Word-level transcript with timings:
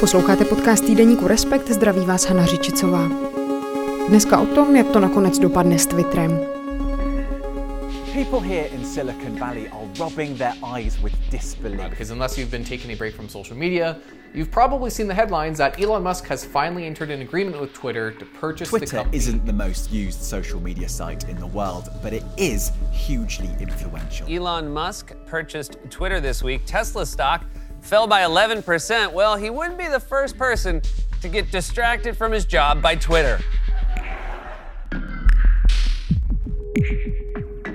Posloucháte 0.00 0.44
podcast 0.44 0.84
týdeníku 0.84 1.28
Respekt, 1.28 1.68
zdraví 1.68 2.00
vás 2.00 2.24
Hana 2.24 2.46
Řičicová. 2.46 3.08
Dneska 4.08 4.40
o 4.40 4.46
tom, 4.46 4.76
jak 4.76 4.88
to 4.88 5.00
nakonec 5.00 5.38
dopadne 5.38 5.78
s 5.78 5.86
Twitterem. 5.86 6.40
People 8.12 8.48
here 8.48 8.66
in 8.66 8.84
Silicon 8.84 9.38
Valley 9.38 9.68
are 9.68 9.86
rubbing 9.98 10.38
their 10.38 10.52
eyes 10.76 11.02
with 11.02 11.14
disbelief. 11.30 11.90
Because 11.90 12.12
unless 12.12 12.38
you've 12.38 12.50
been 12.50 12.64
taking 12.64 12.92
a 12.92 12.96
break 12.96 13.14
from 13.14 13.28
social 13.28 13.58
media, 13.58 13.96
you've 14.34 14.50
probably 14.50 14.90
seen 14.90 15.06
the 15.06 15.14
headlines 15.14 15.58
that 15.58 15.80
Elon 15.80 16.02
Musk 16.02 16.26
has 16.26 16.44
finally 16.44 16.86
entered 16.86 17.10
an 17.10 17.20
agreement 17.20 17.60
with 17.60 17.72
Twitter 17.72 18.12
to 18.12 18.24
purchase 18.24 18.68
Twitter 18.68 18.86
the 18.86 18.92
company. 18.92 19.16
isn't 19.16 19.44
the 19.46 19.52
most 19.52 19.90
used 19.90 20.22
social 20.22 20.60
media 20.60 20.88
site 20.88 21.28
in 21.28 21.38
the 21.38 21.46
world, 21.46 21.90
but 22.02 22.12
it 22.12 22.22
is 22.36 22.72
hugely 22.92 23.50
influential. 23.60 24.26
Elon 24.28 24.72
Musk 24.72 25.12
purchased 25.26 25.78
Twitter 25.90 26.20
this 26.20 26.42
week. 26.42 26.62
Tesla 26.66 27.04
stock 27.06 27.44
fell 27.80 28.06
by 28.06 28.22
11%. 28.22 29.12
Well, 29.12 29.36
he 29.36 29.50
wouldn't 29.50 29.78
be 29.78 29.88
the 29.88 30.00
first 30.00 30.36
person 30.38 30.80
to 31.22 31.28
get 31.28 31.50
distracted 31.50 32.16
from 32.16 32.32
his 32.32 32.44
job 32.44 32.82
by 32.82 32.96
Twitter. 32.96 33.38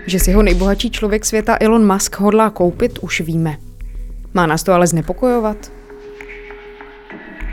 Že 0.07 0.20
si 0.20 0.31
ho 0.34 0.43
nejbohatší 0.43 0.91
člověk 0.91 1.26
světa 1.26 1.57
Elon 1.59 1.93
Musk 1.93 2.20
hodlá 2.20 2.49
koupit, 2.49 2.99
už 2.99 3.21
víme. 3.21 3.57
Má 4.34 4.45
nás 4.45 4.63
to 4.63 4.73
ale 4.73 4.87
znepokojovat? 4.87 5.74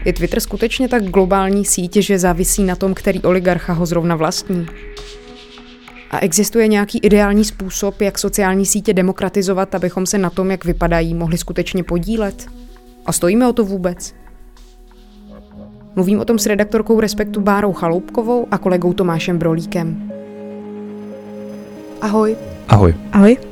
Je 0.05 0.12
Twitter 0.12 0.41
skutečně 0.41 0.88
tak 0.88 1.05
globální 1.05 1.65
síť, 1.65 1.97
že 1.97 2.19
závisí 2.19 2.65
na 2.65 2.77
tom, 2.77 2.95
který 2.95 3.20
oligarcha 3.22 3.72
ho 3.72 3.86
zrovna 3.86 4.17
vlastní? 4.17 4.67
A 6.11 6.19
existuje 6.19 6.69
nějaký 6.69 6.98
ideální 6.98 7.44
způsob, 7.44 8.00
jak 8.00 8.19
sociální 8.19 8.67
sítě 8.67 8.94
demokratizovat, 8.94 9.75
abychom 9.75 10.06
se 10.06 10.19
na 10.19 10.31
tom, 10.31 10.50
jak 10.50 10.64
vypadají, 10.64 11.14
mohli 11.14 11.39
skutečně 11.39 11.84
podílet? 11.84 12.47
A 13.06 13.12
stojíme 13.12 13.48
o 13.48 13.53
to 13.53 13.64
vůbec? 13.64 14.14
Mluvím 15.97 16.20
o 16.20 16.25
tom 16.25 16.39
s 16.39 16.47
redaktorkou 16.47 17.00
Respektu 17.00 17.41
Bárou 17.41 17.72
Chaloupkovou 17.72 18.47
a 18.50 18.59
kolegou 18.59 18.92
Tomášem 18.92 19.39
Brolíkem. 19.39 20.12
Ahoj. 22.00 22.37
Ahoj. 22.69 22.94
Ahoj. 23.12 23.52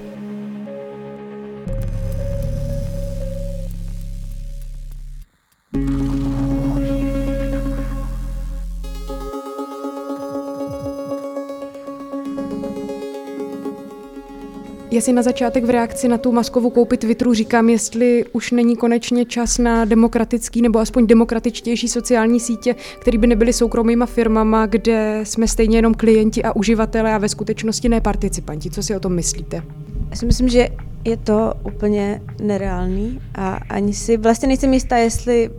Já 14.92 15.00
si 15.00 15.12
na 15.12 15.22
začátek 15.22 15.64
v 15.64 15.70
reakci 15.70 16.08
na 16.08 16.18
tu 16.18 16.32
maskovou 16.32 16.70
koupi 16.70 16.96
Twitteru 16.96 17.34
říkám, 17.34 17.68
jestli 17.68 18.24
už 18.32 18.50
není 18.50 18.76
konečně 18.76 19.24
čas 19.24 19.58
na 19.58 19.84
demokratický 19.84 20.62
nebo 20.62 20.78
aspoň 20.78 21.06
demokratičtější 21.06 21.88
sociální 21.88 22.40
sítě, 22.40 22.74
které 22.98 23.18
by 23.18 23.26
nebyly 23.26 23.52
soukromýma 23.52 24.06
firmama, 24.06 24.66
kde 24.66 25.20
jsme 25.22 25.48
stejně 25.48 25.78
jenom 25.78 25.94
klienti 25.94 26.42
a 26.42 26.56
uživatelé 26.56 27.14
a 27.14 27.18
ve 27.18 27.28
skutečnosti 27.28 27.88
ne 27.88 28.00
participanti. 28.00 28.70
Co 28.70 28.82
si 28.82 28.96
o 28.96 29.00
tom 29.00 29.12
myslíte? 29.12 29.62
Já 30.10 30.16
si 30.16 30.26
myslím, 30.26 30.48
že 30.48 30.68
je 31.04 31.16
to 31.16 31.54
úplně 31.64 32.22
nereálný 32.42 33.20
a 33.34 33.60
ani 33.70 33.94
si 33.94 34.16
vlastně 34.16 34.48
nejsem 34.48 34.74
jistá, 34.74 34.96
jestli 34.96 35.50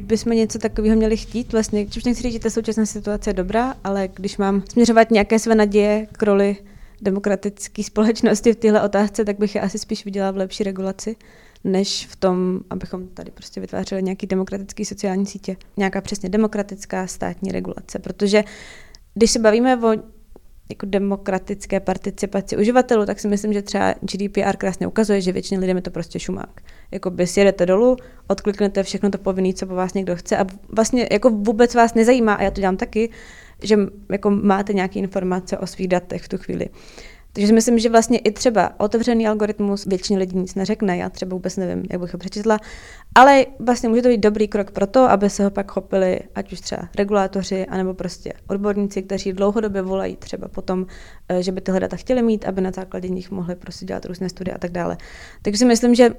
bychom 0.00 0.32
něco 0.32 0.58
takového 0.58 0.96
měli 0.96 1.16
chtít. 1.16 1.52
Vlastně, 1.52 1.84
když 1.84 2.04
nechci 2.04 2.22
říct, 2.22 2.32
že 2.32 2.38
ta 2.38 2.50
současná 2.50 2.86
situace 2.86 3.30
je 3.30 3.34
dobrá, 3.34 3.74
ale 3.84 4.08
když 4.14 4.36
mám 4.36 4.62
směřovat 4.68 5.10
nějaké 5.10 5.38
své 5.38 5.54
naděje 5.54 6.06
k 6.12 6.22
roli 6.22 6.56
demokratické 7.02 7.82
společnosti 7.82 8.52
v 8.52 8.56
téhle 8.56 8.82
otázce, 8.82 9.24
tak 9.24 9.38
bych 9.38 9.54
je 9.54 9.60
asi 9.60 9.78
spíš 9.78 10.04
viděla 10.04 10.30
v 10.30 10.36
lepší 10.36 10.64
regulaci, 10.64 11.16
než 11.64 12.06
v 12.06 12.16
tom, 12.16 12.60
abychom 12.70 13.08
tady 13.08 13.30
prostě 13.30 13.60
vytvářeli 13.60 14.02
nějaký 14.02 14.26
demokratický 14.26 14.84
sociální 14.84 15.26
sítě. 15.26 15.56
Nějaká 15.76 16.00
přesně 16.00 16.28
demokratická 16.28 17.06
státní 17.06 17.52
regulace, 17.52 17.98
protože 17.98 18.44
když 19.14 19.30
se 19.30 19.38
bavíme 19.38 19.76
o 19.76 19.94
jako 20.70 20.86
demokratické 20.86 21.80
participaci 21.80 22.56
uživatelů, 22.56 23.06
tak 23.06 23.20
si 23.20 23.28
myslím, 23.28 23.52
že 23.52 23.62
třeba 23.62 23.94
GDPR 24.00 24.56
krásně 24.56 24.86
ukazuje, 24.86 25.20
že 25.20 25.32
většině 25.32 25.60
lidem 25.60 25.76
je 25.76 25.82
to 25.82 25.90
prostě 25.90 26.20
šumák. 26.20 26.60
Jako 26.90 27.10
by 27.10 27.26
sjedete 27.26 27.66
dolů, 27.66 27.96
odkliknete 28.26 28.82
všechno 28.82 29.10
to 29.10 29.18
povinné, 29.18 29.52
co 29.52 29.66
po 29.66 29.74
vás 29.74 29.94
někdo 29.94 30.16
chce 30.16 30.36
a 30.36 30.46
vlastně 30.76 31.08
jako 31.12 31.30
vůbec 31.30 31.74
vás 31.74 31.94
nezajímá, 31.94 32.34
a 32.34 32.42
já 32.42 32.50
to 32.50 32.60
dělám 32.60 32.76
taky, 32.76 33.10
že 33.62 33.76
jako 34.12 34.30
máte 34.30 34.72
nějaké 34.72 34.98
informace 34.98 35.58
o 35.58 35.66
svých 35.66 35.88
datech 35.88 36.22
v 36.22 36.28
tu 36.28 36.38
chvíli. 36.38 36.68
Takže 37.32 37.46
si 37.46 37.52
myslím, 37.52 37.78
že 37.78 37.88
vlastně 37.88 38.18
i 38.18 38.32
třeba 38.32 38.80
otevřený 38.80 39.28
algoritmus 39.28 39.86
většině 39.86 40.18
lidí 40.18 40.38
nic 40.38 40.54
neřekne, 40.54 40.96
já 40.96 41.10
třeba 41.10 41.34
vůbec 41.34 41.56
nevím, 41.56 41.84
jak 41.90 42.00
bych 42.00 42.12
ho 42.12 42.18
přečetla, 42.18 42.58
ale 43.14 43.46
vlastně 43.58 43.88
může 43.88 44.02
to 44.02 44.08
být 44.08 44.20
dobrý 44.20 44.48
krok 44.48 44.70
pro 44.70 44.86
to, 44.86 45.10
aby 45.10 45.30
se 45.30 45.44
ho 45.44 45.50
pak 45.50 45.72
chopili 45.72 46.20
ať 46.34 46.52
už 46.52 46.60
třeba 46.60 46.88
regulátoři, 46.96 47.66
anebo 47.66 47.94
prostě 47.94 48.32
odborníci, 48.46 49.02
kteří 49.02 49.32
dlouhodobě 49.32 49.82
volají 49.82 50.16
třeba 50.16 50.48
potom, 50.48 50.86
eh, 51.28 51.42
že 51.42 51.52
by 51.52 51.60
tyhle 51.60 51.80
data 51.80 51.96
chtěli 51.96 52.22
mít, 52.22 52.44
aby 52.44 52.60
na 52.60 52.70
základě 52.70 53.08
nich 53.08 53.30
mohli 53.30 53.54
prostě 53.54 53.86
dělat 53.86 54.04
různé 54.04 54.28
studie 54.28 54.54
a 54.54 54.58
tak 54.58 54.70
dále. 54.70 54.96
Takže 55.42 55.58
si 55.58 55.64
myslím, 55.64 55.94
že 55.94 56.10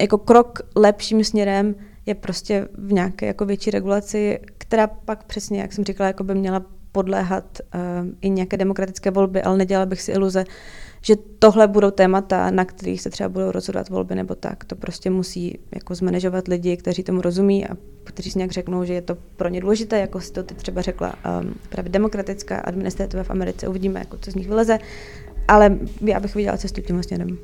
jako 0.00 0.18
krok 0.18 0.58
lepším 0.76 1.24
směrem 1.24 1.74
je 2.06 2.14
prostě 2.14 2.68
v 2.74 2.92
nějaké 2.92 3.26
jako 3.26 3.44
větší 3.44 3.70
regulaci, 3.70 4.40
která 4.58 4.86
pak 4.86 5.24
přesně, 5.24 5.60
jak 5.60 5.72
jsem 5.72 5.84
říkala, 5.84 6.06
jako 6.06 6.24
by 6.24 6.34
měla 6.34 6.64
podléhat 6.92 7.58
uh, 7.74 7.80
i 8.20 8.30
nějaké 8.30 8.56
demokratické 8.56 9.10
volby, 9.10 9.42
ale 9.42 9.56
nedělala 9.58 9.86
bych 9.86 10.02
si 10.02 10.12
iluze, 10.12 10.44
že 11.00 11.14
tohle 11.38 11.68
budou 11.68 11.90
témata, 11.90 12.50
na 12.50 12.64
kterých 12.64 13.02
se 13.02 13.10
třeba 13.10 13.28
budou 13.28 13.50
rozhodovat 13.50 13.88
volby 13.88 14.14
nebo 14.14 14.34
tak. 14.34 14.64
To 14.64 14.76
prostě 14.76 15.10
musí 15.10 15.58
jako 15.74 15.94
zmanežovat 15.94 16.48
lidi, 16.48 16.76
kteří 16.76 17.02
tomu 17.02 17.20
rozumí 17.20 17.66
a 17.66 17.76
kteří 18.04 18.30
si 18.30 18.38
nějak 18.38 18.50
řeknou, 18.50 18.84
že 18.84 18.94
je 18.94 19.02
to 19.02 19.16
pro 19.36 19.48
ně 19.48 19.60
důležité, 19.60 20.00
jako 20.00 20.20
si 20.20 20.32
to 20.32 20.42
ty 20.42 20.54
třeba 20.54 20.82
řekla 20.82 21.14
um, 21.42 21.54
právě 21.68 21.90
demokratická 21.90 22.56
administrativa 22.56 23.22
v 23.22 23.30
Americe. 23.30 23.68
Uvidíme, 23.68 24.00
jako 24.00 24.18
co 24.18 24.30
z 24.30 24.34
nich 24.34 24.48
vyleze. 24.48 24.78
Ale 25.48 25.78
já 26.00 26.20
bych 26.20 26.34
viděla 26.34 26.56
cestu 26.56 26.80
tím 26.80 27.02
směrem. 27.02 27.38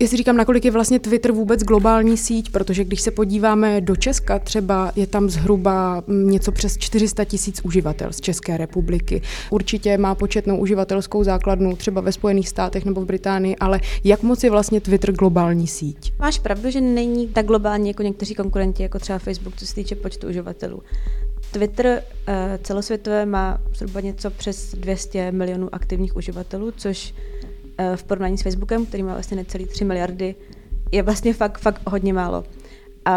Já 0.00 0.08
si 0.08 0.16
říkám, 0.16 0.36
nakolik 0.36 0.64
je 0.64 0.70
vlastně 0.70 0.98
Twitter 0.98 1.32
vůbec 1.32 1.62
globální 1.62 2.16
síť, 2.16 2.52
protože 2.52 2.84
když 2.84 3.00
se 3.00 3.10
podíváme 3.10 3.80
do 3.80 3.96
Česka, 3.96 4.38
třeba 4.38 4.92
je 4.96 5.06
tam 5.06 5.30
zhruba 5.30 6.04
něco 6.08 6.52
přes 6.52 6.78
400 6.78 7.24
tisíc 7.24 7.60
uživatel 7.64 8.12
z 8.12 8.20
České 8.20 8.56
republiky. 8.56 9.22
Určitě 9.50 9.98
má 9.98 10.14
početnou 10.14 10.56
uživatelskou 10.56 11.24
základnu 11.24 11.76
třeba 11.76 12.00
ve 12.00 12.12
Spojených 12.12 12.48
státech 12.48 12.84
nebo 12.84 13.00
v 13.00 13.04
Británii, 13.04 13.56
ale 13.56 13.80
jak 14.04 14.22
moc 14.22 14.44
je 14.44 14.50
vlastně 14.50 14.80
Twitter 14.80 15.12
globální 15.12 15.66
síť? 15.66 16.12
Máš 16.18 16.38
pravdu, 16.38 16.70
že 16.70 16.80
není 16.80 17.28
tak 17.28 17.46
globální 17.46 17.88
jako 17.88 18.02
někteří 18.02 18.34
konkurenti, 18.34 18.82
jako 18.82 18.98
třeba 18.98 19.18
Facebook, 19.18 19.56
co 19.56 19.66
se 19.66 19.74
týče 19.74 19.94
počtu 19.94 20.28
uživatelů. 20.28 20.82
Twitter 21.50 21.86
uh, 21.86 22.34
celosvětové 22.62 23.26
má 23.26 23.60
zhruba 23.76 24.00
něco 24.00 24.30
přes 24.30 24.74
200 24.74 25.32
milionů 25.32 25.74
aktivních 25.74 26.16
uživatelů, 26.16 26.72
což 26.76 27.14
Eh, 27.42 27.47
v 27.96 28.04
porovnání 28.04 28.38
s 28.38 28.42
Facebookem, 28.42 28.86
který 28.86 29.02
má 29.02 29.12
vlastně 29.12 29.36
necelý 29.36 29.66
3 29.66 29.84
miliardy, 29.84 30.34
je 30.92 31.02
vlastně 31.02 31.34
fakt, 31.34 31.58
fakt 31.58 31.82
hodně 31.86 32.12
málo. 32.12 32.44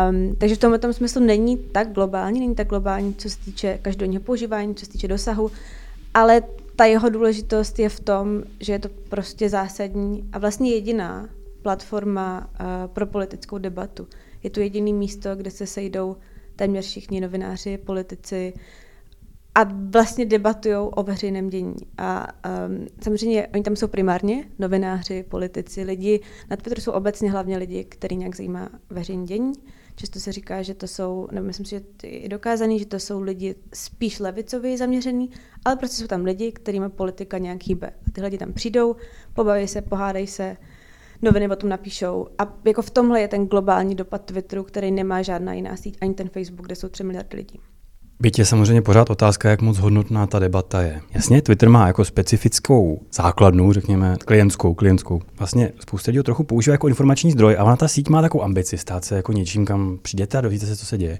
Um, 0.10 0.36
takže 0.36 0.56
v 0.56 0.60
tomto 0.60 0.94
smyslu 0.94 1.22
není 1.22 1.58
tak 1.58 1.92
globální, 1.92 2.40
není 2.40 2.56
tak 2.56 2.68
globální, 2.68 3.14
co 3.14 3.30
se 3.30 3.38
týče 3.46 3.80
každodenního 3.82 4.24
používání, 4.24 4.76
co 4.76 4.86
se 4.86 4.92
týče 4.92 5.08
dosahu, 5.08 5.52
ale 6.14 6.44
ta 6.76 6.86
jeho 6.86 7.10
důležitost 7.10 7.80
je 7.80 7.90
v 7.90 8.00
tom, 8.00 8.44
že 8.60 8.74
je 8.74 8.80
to 8.80 8.90
prostě 9.10 9.50
zásadní 9.50 10.30
a 10.34 10.40
vlastně 10.40 10.72
jediná 10.72 11.30
platforma 11.62 12.50
uh, 12.60 12.66
pro 12.94 13.06
politickou 13.06 13.58
debatu. 13.58 14.08
Je 14.44 14.50
to 14.50 14.60
jediný 14.60 14.94
místo, 14.94 15.36
kde 15.36 15.52
se 15.52 15.68
sejdou 15.68 16.18
téměř 16.56 16.86
všichni 16.86 17.22
novináři, 17.22 17.78
politici, 17.78 18.54
a 19.56 19.64
vlastně 19.90 20.26
debatují 20.26 20.76
o 20.76 21.04
veřejném 21.04 21.50
dění. 21.50 21.76
A 21.98 22.28
um, 22.68 22.88
samozřejmě 23.04 23.48
oni 23.54 23.64
tam 23.64 23.76
jsou 23.76 23.88
primárně 23.88 24.46
novináři, 24.60 25.24
politici, 25.30 25.84
lidi. 25.84 26.20
Na 26.50 26.58
Twitteru 26.58 26.82
jsou 26.82 26.92
obecně 26.92 27.32
hlavně 27.32 27.58
lidi, 27.58 27.84
který 27.84 28.16
nějak 28.16 28.36
zajímá 28.36 28.70
veřejné 28.90 29.26
dění. 29.26 29.54
Často 29.96 30.20
se 30.20 30.32
říká, 30.32 30.62
že 30.62 30.74
to 30.74 30.88
jsou, 30.88 31.28
nebo 31.32 31.48
myslím 31.48 31.66
si, 31.66 31.70
že 31.70 32.08
je 32.08 32.30
dokázaný, 32.30 32.80
že 32.80 32.86
to 32.86 33.00
jsou 33.00 33.22
lidi 33.22 33.56
spíš 33.74 34.20
levicově 34.20 34.78
zaměřený, 34.78 35.30
ale 35.66 35.76
prostě 35.76 35.96
jsou 35.98 36.08
tam 36.08 36.26
lidi, 36.26 36.52
kterým 36.52 36.92
politika 36.96 37.38
nějak 37.38 37.64
hýbe. 37.64 37.88
A 37.88 38.12
ty 38.12 38.22
lidi 38.22 38.38
tam 38.38 38.54
přijdou, 38.54 38.96
pobaví 39.34 39.68
se, 39.68 39.82
pohádají 39.82 40.28
se, 40.28 40.58
noviny 41.22 41.50
o 41.50 41.56
tom 41.56 41.70
napíšou. 41.70 42.28
A 42.38 42.58
jako 42.66 42.82
v 42.82 42.90
tomhle 42.90 43.22
je 43.22 43.28
ten 43.28 43.48
globální 43.48 43.96
dopad 43.96 44.26
Twitteru, 44.26 44.64
který 44.64 44.92
nemá 44.92 45.22
žádná 45.22 45.54
jiná 45.54 45.78
síť, 45.78 45.98
ani 46.02 46.14
ten 46.14 46.30
Facebook, 46.30 46.66
kde 46.66 46.76
jsou 46.76 46.90
3 46.90 47.04
miliardy 47.04 47.38
lidí. 47.38 47.60
Byť 48.22 48.40
je 48.40 48.46
samozřejmě 48.46 48.82
pořád 48.82 49.10
otázka, 49.10 49.50
jak 49.50 49.62
moc 49.62 49.78
hodnotná 49.78 50.28
ta 50.28 50.40
debata 50.40 50.82
je. 50.82 51.02
Jasně, 51.14 51.42
Twitter 51.42 51.70
má 51.70 51.88
jako 51.88 52.06
specifickou 52.06 53.02
základnu, 53.14 53.74
řekněme, 53.74 54.16
klientskou, 54.26 54.74
klientskou. 54.74 55.22
Vlastně 55.40 55.72
spousta 55.80 56.12
lidí 56.12 56.24
trochu 56.24 56.44
používá 56.44 56.72
jako 56.72 56.88
informační 56.88 57.32
zdroj 57.32 57.56
a 57.60 57.64
ona 57.64 57.76
ta 57.76 57.88
síť 57.88 58.10
má 58.10 58.22
takovou 58.22 58.44
ambici 58.44 58.78
stát 58.78 59.06
se 59.06 59.16
jako 59.16 59.32
něčím, 59.32 59.66
kam 59.66 60.00
přijdete 60.02 60.38
a 60.38 60.42
dozvíte 60.42 60.66
se, 60.66 60.76
co 60.76 60.86
se 60.86 60.98
děje. 60.98 61.20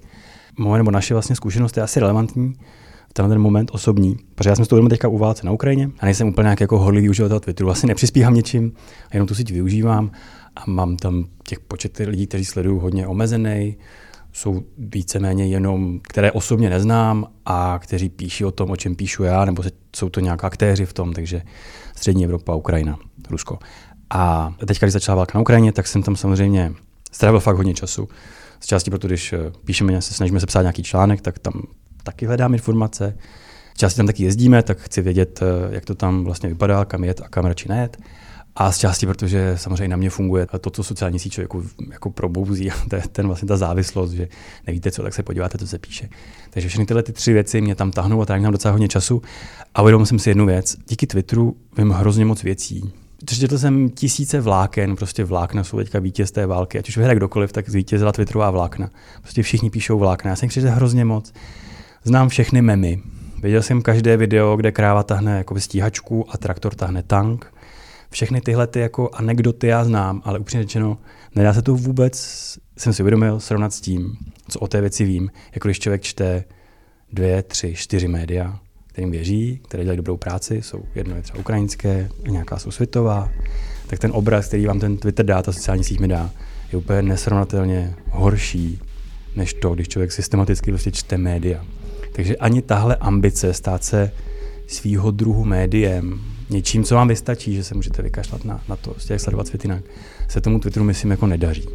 Moje 0.58 0.80
nebo 0.80 0.92
naše 0.92 1.14
vlastně 1.14 1.36
zkušenost 1.36 1.78
je 1.78 1.84
asi 1.84 2.00
relevantní 2.00 2.54
v 3.10 3.14
tenhle 3.14 3.36
ten 3.36 3.42
moment 3.42 3.72
osobní, 3.74 4.18
protože 4.36 4.50
já 4.50 4.56
jsem 4.56 4.66
to 4.66 4.90
teďka 4.90 5.08
u 5.08 5.18
válce 5.18 5.46
na 5.46 5.52
Ukrajině 5.52 5.90
a 6.00 6.06
nejsem 6.06 6.28
úplně 6.28 6.46
nějak 6.46 6.62
jako 6.62 6.80
horlivý 6.80 7.10
uživatel 7.10 7.40
Twitteru, 7.40 7.66
vlastně 7.66 7.88
nepřispívám 7.88 8.34
něčím, 8.34 8.74
jenom 9.14 9.28
tu 9.28 9.36
síť 9.36 9.52
využívám 9.52 10.12
a 10.56 10.64
mám 10.68 10.98
tam 10.98 11.26
těch 11.48 11.60
počet 11.60 11.98
lidí, 11.98 12.28
kteří 12.28 12.46
sledují 12.46 12.80
hodně 12.82 13.08
omezený, 13.08 13.78
jsou 14.34 14.64
víceméně 14.78 15.48
jenom, 15.48 16.00
které 16.04 16.32
osobně 16.32 16.70
neznám 16.70 17.28
a 17.46 17.80
kteří 17.80 18.10
píší 18.10 18.46
o 18.46 18.52
tom, 18.52 18.72
o 18.72 18.76
čem 18.76 18.96
píšu 18.96 19.24
já, 19.24 19.46
nebo 19.46 19.64
jsou 19.96 20.10
to 20.10 20.20
nějaká 20.20 20.48
aktéři 20.48 20.86
v 20.86 20.94
tom, 20.94 21.14
takže 21.14 21.42
střední 21.96 22.26
Evropa, 22.26 22.56
Ukrajina, 22.56 23.00
Rusko. 23.30 23.60
A 24.10 24.54
teď, 24.66 24.80
když 24.80 24.94
začala 24.94 25.16
válka 25.16 25.38
na 25.38 25.42
Ukrajině, 25.42 25.72
tak 25.72 25.88
jsem 25.88 26.04
tam 26.04 26.16
samozřejmě 26.16 26.74
strávil 27.12 27.40
fakt 27.40 27.58
hodně 27.58 27.74
času. 27.74 28.08
Z 28.60 28.66
části 28.66 28.90
proto, 28.90 29.08
když 29.08 29.34
eh, 29.34 29.38
píšeme, 29.66 30.02
se 30.02 30.14
snažíme 30.14 30.40
se 30.40 30.46
psát 30.46 30.62
nějaký 30.62 30.84
článek, 30.84 31.22
tak 31.22 31.40
tam 31.40 31.62
taky 32.04 32.26
hledám 32.26 32.54
informace. 32.54 33.18
Z 33.74 33.78
části 33.78 33.98
tam 33.98 34.08
taky 34.08 34.24
jezdíme, 34.24 34.64
tak 34.64 34.80
chci 34.80 35.02
vědět, 35.02 35.40
eh, 35.42 35.74
jak 35.74 35.86
to 35.86 35.96
tam 35.96 36.24
vlastně 36.24 36.50
vypadá, 36.50 36.86
kam 36.86 37.04
jet 37.04 37.22
a 37.22 37.30
kam 37.30 37.46
radši 37.46 37.70
nejet. 37.70 37.98
A 38.56 38.72
z 38.72 38.78
části, 38.78 39.06
protože 39.06 39.54
samozřejmě 39.58 39.88
na 39.88 39.98
mě 39.98 40.10
funguje 40.10 40.48
to, 40.62 40.70
co 40.70 40.84
sociální 40.84 41.20
síť 41.20 41.34
člověku 41.34 41.64
jako 41.92 42.10
probouzí, 42.10 42.70
to 42.90 42.96
je 42.96 43.02
ten 43.12 43.28
vlastně 43.28 43.48
ta 43.48 43.58
závislost, 43.58 44.12
že 44.12 44.28
nevíte 44.68 44.92
co, 44.92 45.04
tak 45.04 45.14
se 45.14 45.24
podíváte, 45.24 45.58
co 45.58 45.68
se 45.68 45.80
píše. 45.80 46.10
Takže 46.50 46.70
všechny 46.70 46.86
tyhle 46.86 47.04
ty 47.04 47.14
tři 47.14 47.34
věci 47.34 47.62
mě 47.62 47.76
tam 47.76 47.92
tahnou 47.92 48.22
a 48.22 48.26
tráví 48.26 48.44
nám 48.44 48.52
docela 48.52 48.72
hodně 48.72 48.88
času. 48.88 49.22
A 49.76 49.82
uvědomil 49.82 50.06
jsem 50.06 50.20
si 50.20 50.30
jednu 50.30 50.46
věc. 50.46 50.76
Díky 50.88 51.08
Twitteru 51.08 51.56
vím 51.78 51.90
hrozně 51.90 52.26
moc 52.26 52.44
věcí. 52.44 52.94
Četl 53.26 53.58
jsem 53.58 53.90
tisíce 53.90 54.42
vláken, 54.42 54.96
prostě 54.96 55.24
vlákna 55.24 55.64
jsou 55.64 55.78
teďka 55.78 56.00
vítěz 56.00 56.32
té 56.32 56.46
války. 56.46 56.80
Ať 56.80 56.90
už 56.90 56.98
vyhraje 56.98 57.16
kdokoliv, 57.16 57.52
tak 57.52 57.70
zvítězila 57.70 58.12
Twitterová 58.12 58.52
vlákna. 58.52 58.90
Prostě 59.22 59.44
všichni 59.44 59.70
píšou 59.70 60.00
vlákna. 60.00 60.30
Já 60.30 60.36
jsem 60.36 60.50
jich 60.56 60.66
hrozně 60.66 61.06
moc. 61.06 61.34
Znám 62.04 62.30
všechny 62.30 62.62
memy. 62.62 63.02
Viděl 63.42 63.62
jsem 63.62 63.82
každé 63.82 64.18
video, 64.18 64.56
kde 64.56 64.72
kráva 64.72 65.04
tahne 65.04 65.38
jako 65.38 65.60
stíhačku 65.60 66.26
a 66.30 66.38
traktor 66.38 66.76
tahne 66.76 67.04
tank 67.04 67.54
všechny 68.12 68.42
tyhle 68.42 68.68
ty 68.68 68.80
jako 68.80 69.10
anekdoty 69.14 69.68
já 69.68 69.84
znám, 69.84 70.22
ale 70.26 70.40
upřímně 70.40 70.64
řečeno, 70.64 70.98
nedá 71.36 71.54
se 71.54 71.62
to 71.62 71.76
vůbec, 71.76 72.14
jsem 72.78 72.94
si 72.94 73.04
uvědomil, 73.04 73.40
srovnat 73.40 73.74
s 73.74 73.82
tím, 73.82 74.18
co 74.50 74.60
o 74.60 74.68
té 74.68 74.82
věci 74.82 75.06
vím, 75.06 75.32
jako 75.54 75.68
když 75.68 75.80
člověk 75.80 76.02
čte 76.02 76.44
dvě, 77.14 77.44
tři, 77.44 77.74
čtyři 77.76 78.08
média, 78.08 78.60
kterým 78.88 79.12
věří, 79.12 79.62
které 79.68 79.84
dělají 79.84 79.98
dobrou 79.98 80.18
práci, 80.18 80.62
jsou 80.62 80.84
jedno 80.96 81.16
je 81.16 81.22
třeba 81.22 81.40
ukrajinské, 81.40 82.10
nějaká 82.28 82.58
jsou 82.58 82.72
světová, 82.72 83.30
tak 83.88 84.00
ten 84.00 84.12
obraz, 84.14 84.48
který 84.48 84.66
vám 84.66 84.80
ten 84.80 84.98
Twitter 84.98 85.26
dá, 85.26 85.42
ta 85.42 85.52
sociální 85.52 85.84
síť 85.84 86.00
mi 86.00 86.08
dá, 86.08 86.30
je 86.72 86.78
úplně 86.78 87.02
nesrovnatelně 87.02 87.96
horší, 88.10 88.80
než 89.36 89.54
to, 89.54 89.74
když 89.74 89.88
člověk 89.88 90.12
systematicky 90.12 90.72
prostě 90.72 90.92
čte 90.92 91.18
média. 91.18 91.66
Takže 92.14 92.36
ani 92.36 92.62
tahle 92.62 92.96
ambice 92.96 93.54
stát 93.54 93.84
se 93.84 94.12
svýho 94.68 95.12
druhu 95.12 95.46
médiem, 95.46 96.22
něčím, 96.52 96.84
co 96.84 96.96
vám 96.96 97.08
vystačí, 97.08 97.56
že 97.56 97.64
se 97.64 97.76
můžete 97.76 98.02
vykašlat 98.02 98.46
na, 98.46 98.64
na 98.70 98.76
to, 98.76 98.96
jak 99.10 99.20
sledovat 99.20 99.48
svět 99.48 99.64
jinak, 99.64 99.84
se 100.28 100.42
tomu 100.42 100.60
Twitteru 100.60 100.86
myslím 100.86 101.12
jako 101.12 101.28
nedaří. 101.28 101.68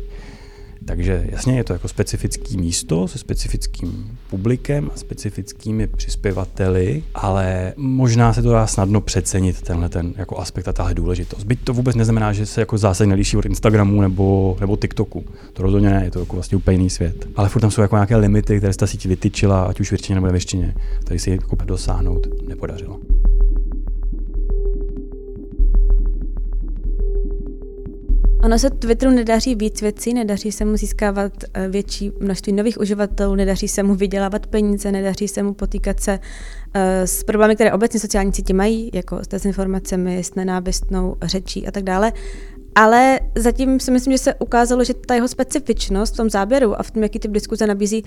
Takže 0.86 1.26
jasně 1.28 1.56
je 1.56 1.64
to 1.64 1.72
jako 1.72 1.88
specifický 1.88 2.56
místo 2.56 3.08
se 3.08 3.18
specifickým 3.18 4.18
publikem 4.30 4.90
a 4.94 4.96
specifickými 4.96 5.86
přispěvateli, 5.86 7.02
ale 7.14 7.72
možná 7.76 8.32
se 8.32 8.42
to 8.42 8.52
dá 8.52 8.66
snadno 8.66 9.00
přecenit 9.00 9.62
tenhle 9.62 9.88
ten 9.88 10.14
jako 10.16 10.38
aspekt 10.38 10.68
a 10.68 10.72
tahle 10.72 10.94
důležitost. 10.94 11.44
Byť 11.44 11.60
to 11.64 11.74
vůbec 11.74 11.96
neznamená, 11.96 12.32
že 12.32 12.46
se 12.46 12.60
jako 12.60 12.78
zásadně 12.78 13.14
liší 13.14 13.36
od 13.36 13.46
Instagramu 13.46 14.00
nebo, 14.00 14.56
nebo 14.60 14.76
TikToku. 14.76 15.24
To 15.52 15.62
rozhodně 15.62 15.90
ne, 15.90 16.04
je 16.04 16.10
to 16.10 16.20
jako 16.20 16.36
vlastně 16.36 16.56
úplně 16.56 16.74
jiný 16.74 16.90
svět. 16.90 17.28
Ale 17.36 17.48
furt 17.48 17.60
tam 17.60 17.70
jsou 17.70 17.82
jako 17.82 17.96
nějaké 17.96 18.16
limity, 18.16 18.58
které 18.58 18.74
ta 18.74 18.86
síť 18.86 19.06
vytyčila, 19.06 19.62
ať 19.62 19.80
už 19.80 19.88
v 19.88 19.90
většině 19.90 20.14
nebo 20.14 20.26
ve 20.26 20.32
většině, 20.32 20.74
tady 21.04 21.18
si 21.18 21.30
jako 21.30 21.56
dosáhnout 21.64 22.26
nepodařilo. 22.48 23.00
Ono 28.46 28.58
se 28.58 28.70
Twitteru 28.70 29.12
nedaří 29.12 29.54
víc 29.54 29.82
věcí, 29.82 30.14
nedaří 30.14 30.52
se 30.52 30.64
mu 30.64 30.76
získávat 30.76 31.32
eh, 31.54 31.68
větší 31.68 32.12
množství 32.20 32.52
nových 32.52 32.80
uživatelů, 32.80 33.34
nedaří 33.34 33.68
se 33.68 33.82
mu 33.82 33.94
vydělávat 33.94 34.46
peníze, 34.46 34.92
nedaří 34.92 35.28
se 35.28 35.42
mu 35.42 35.54
potýkat 35.54 36.00
se 36.00 36.18
eh, 36.74 37.06
s 37.06 37.24
problémy, 37.24 37.54
které 37.54 37.72
obecně 37.72 38.00
sociální 38.00 38.32
sítě 38.32 38.54
mají, 38.54 38.90
jako 38.94 39.18
s 39.24 39.28
dezinformacemi, 39.28 40.18
s 40.18 40.34
nenávistnou 40.34 41.16
řečí 41.22 41.68
a 41.68 41.70
tak 41.70 41.82
dále. 41.82 42.12
Ale 42.74 43.20
zatím 43.34 43.80
si 43.80 43.90
myslím, 43.90 44.12
že 44.12 44.18
se 44.18 44.34
ukázalo, 44.34 44.84
že 44.84 44.94
ta 44.94 45.14
jeho 45.14 45.28
specifičnost 45.28 46.14
v 46.14 46.16
tom 46.16 46.30
záběru 46.30 46.80
a 46.80 46.82
v 46.82 46.90
tom, 46.90 47.02
jaký 47.02 47.18
typ 47.18 47.30
diskuze 47.30 47.66
nabízí, 47.66 48.04